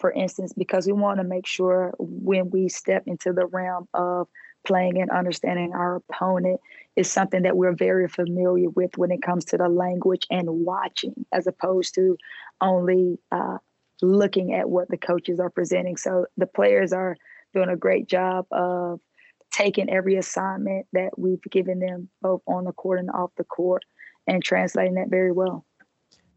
For 0.00 0.10
instance 0.10 0.52
because 0.52 0.86
we 0.86 0.92
want 0.92 1.18
to 1.18 1.24
make 1.24 1.46
sure 1.46 1.94
when 1.98 2.50
we 2.50 2.68
step 2.68 3.04
into 3.06 3.32
the 3.32 3.46
realm 3.46 3.88
of 3.94 4.28
playing 4.64 5.00
and 5.00 5.10
understanding 5.10 5.72
our 5.74 5.96
opponent 5.96 6.60
is 6.96 7.10
something 7.10 7.42
that 7.42 7.56
we're 7.56 7.74
very 7.74 8.08
familiar 8.08 8.70
with 8.70 8.96
when 8.96 9.10
it 9.10 9.22
comes 9.22 9.44
to 9.46 9.56
the 9.56 9.68
language 9.68 10.26
and 10.30 10.48
watching 10.48 11.26
as 11.32 11.46
opposed 11.46 11.94
to 11.94 12.16
only 12.60 13.18
uh, 13.32 13.58
looking 14.02 14.54
at 14.54 14.68
what 14.68 14.88
the 14.88 14.96
coaches 14.96 15.40
are 15.40 15.50
presenting. 15.50 15.96
So 15.96 16.26
the 16.36 16.46
players 16.46 16.92
are 16.92 17.16
doing 17.52 17.68
a 17.68 17.76
great 17.76 18.08
job 18.08 18.46
of 18.50 19.00
taking 19.52 19.88
every 19.88 20.16
assignment 20.16 20.86
that 20.92 21.18
we've 21.18 21.42
given 21.50 21.78
them 21.78 22.08
both 22.20 22.42
on 22.46 22.64
the 22.64 22.72
court 22.72 22.98
and 22.98 23.10
off 23.10 23.30
the 23.36 23.44
court 23.44 23.84
and 24.26 24.42
translating 24.42 24.94
that 24.94 25.08
very 25.08 25.32
well. 25.32 25.64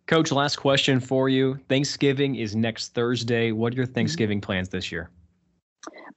Coach, 0.06 0.32
last 0.32 0.56
question 0.56 1.00
for 1.00 1.28
you. 1.28 1.60
Thanksgiving 1.68 2.36
is 2.36 2.56
next 2.56 2.94
Thursday. 2.94 3.52
What 3.52 3.74
are 3.74 3.78
your. 3.78 3.86
Thanksgiving 3.86 4.40
plans 4.40 4.70
this 4.70 4.92
year? 4.92 5.10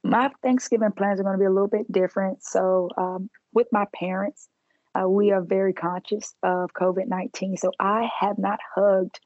My 0.03 0.31
Thanksgiving 0.41 0.91
plans 0.91 1.19
are 1.19 1.23
going 1.23 1.35
to 1.35 1.39
be 1.39 1.45
a 1.45 1.51
little 1.51 1.67
bit 1.67 1.91
different. 1.91 2.43
So, 2.43 2.89
um, 2.97 3.29
with 3.53 3.67
my 3.71 3.85
parents, 3.93 4.47
uh, 4.99 5.07
we 5.07 5.31
are 5.31 5.41
very 5.41 5.73
conscious 5.73 6.33
of 6.43 6.73
COVID 6.73 7.07
19. 7.07 7.57
So, 7.57 7.71
I 7.79 8.09
have 8.19 8.37
not 8.37 8.59
hugged 8.75 9.19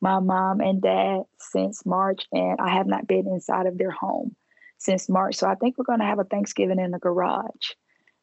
my 0.00 0.20
mom 0.20 0.60
and 0.60 0.80
dad 0.80 1.22
since 1.38 1.84
March, 1.84 2.26
and 2.32 2.58
I 2.60 2.74
have 2.74 2.86
not 2.86 3.06
been 3.06 3.26
inside 3.26 3.66
of 3.66 3.78
their 3.78 3.90
home 3.90 4.36
since 4.78 5.08
March. 5.08 5.36
So, 5.36 5.46
I 5.48 5.56
think 5.56 5.76
we're 5.78 5.84
going 5.84 6.00
to 6.00 6.06
have 6.06 6.20
a 6.20 6.24
Thanksgiving 6.24 6.78
in 6.78 6.90
the 6.92 6.98
garage. 6.98 7.74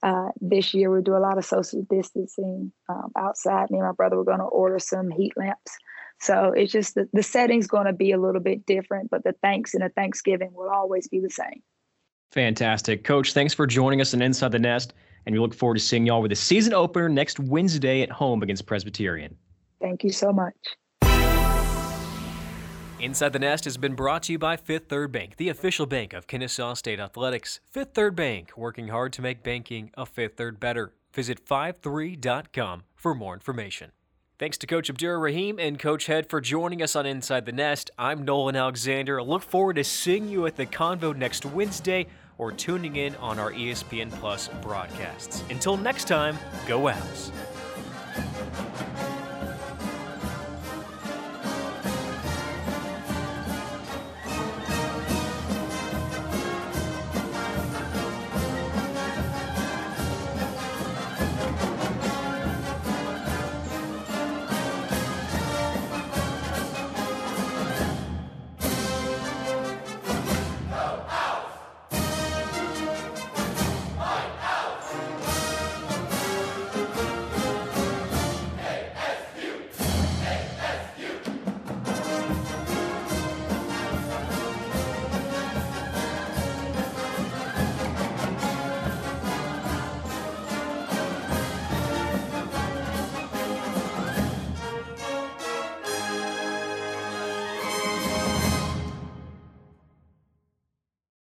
uh, 0.04 0.30
this 0.41 0.74
year 0.74 0.91
we 0.91 1.02
do 1.02 1.15
a 1.15 1.20
lot 1.20 1.38
of 1.38 1.46
social 1.46 1.82
distancing 1.89 2.72
um, 2.89 3.12
outside. 3.17 3.70
Me 3.72 3.80
and 3.80 3.88
my 3.88 3.93
brother 3.93 4.17
were 4.17 4.24
going 4.24 4.39
to 4.39 4.46
order 4.46 4.80
some 4.80 5.10
heat 5.10 5.34
lamps. 5.36 5.78
So 6.20 6.52
it's 6.52 6.72
just 6.72 6.96
the, 6.96 7.08
the 7.13 7.24
setting's 7.24 7.67
going 7.67 7.86
to 7.88 7.93
be 7.93 8.12
a 8.12 8.20
little 8.20 8.41
bit 8.41 8.65
different, 8.65 9.10
but 9.10 9.24
the 9.24 9.36
thanks 9.41 9.74
and 9.74 9.84
the 9.84 9.89
Thanksgiving 9.89 10.52
will 10.54 10.70
always 10.70 11.08
be 11.08 11.20
the 11.20 11.30
same. 11.30 11.62
Fantastic. 12.32 13.04
Coach, 13.04 13.34
thanks 13.34 13.54
for 13.54 13.66
joining 13.66 14.02
us 14.02 14.13
on 14.13 14.22
Inside 14.22 14.52
the 14.52 14.60
Nest, 14.60 14.94
and 15.26 15.34
we 15.34 15.40
look 15.40 15.54
forward 15.54 15.76
to 15.76 15.80
seeing 15.80 16.06
y'all 16.06 16.22
with 16.22 16.30
the 16.30 16.36
season 16.36 16.74
opener 16.74 17.10
next 17.10 17.40
Wednesday 17.40 18.02
at 18.02 18.12
home 18.12 18.44
against 18.44 18.66
Presbyterian. 18.66 19.36
Thank 19.82 20.04
you 20.04 20.12
so 20.12 20.32
much. 20.32 20.56
Inside 23.00 23.32
the 23.32 23.40
Nest 23.40 23.66
has 23.66 23.78
been 23.78 23.94
brought 23.94 24.24
to 24.24 24.32
you 24.32 24.40
by 24.40 24.58
Fifth 24.58 24.90
Third 24.90 25.12
Bank, 25.12 25.38
the 25.38 25.50
official 25.50 25.86
bank 25.86 26.13
of 26.13 26.26
Kennesaw 26.26 26.74
State 26.74 27.00
Athletics. 27.00 27.60
Fifth 27.70 27.94
Third 27.94 28.16
Bank, 28.16 28.58
working 28.58 28.88
hard 28.88 29.13
to 29.13 29.22
make 29.22 29.44
banking 29.44 29.92
a 29.96 30.06
Fifth 30.06 30.36
Third 30.36 30.60
better. 30.60 30.94
Visit 31.13 31.46
53.com 31.46 32.84
for 32.96 33.13
more 33.13 33.36
information. 33.36 33.92
Thanks 34.39 34.60
to 34.60 34.67
Coach 34.67 34.88
Abdur 34.88 35.19
Rahim 35.19 35.58
and 35.58 35.80
Coach 35.80 36.06
Head 36.06 36.30
for 36.30 36.39
joining 36.39 36.84
us 36.84 36.95
on 36.95 37.08
Inside 37.08 37.47
the 37.47 37.52
Nest. 37.52 37.89
I'm 37.97 38.23
Nolan 38.23 38.56
Alexander. 38.56 39.23
Look 39.23 39.41
forward 39.41 39.78
to 39.78 39.84
seeing 39.84 40.30
you 40.30 40.45
at 40.45 40.56
the 40.56 40.67
Convo 40.67 41.15
next 41.15 41.43
Wednesday 41.43 42.06
or 42.38 42.52
tuning 42.52 42.97
in 42.97 43.15
on 43.15 43.39
our 43.39 43.52
ESPN 43.52 44.12
Plus 44.12 44.47
broadcasts. 44.62 45.43
Until 45.50 45.76
next 45.76 46.08
time, 46.08 46.38
go 46.67 46.88
Owls. 46.88 47.32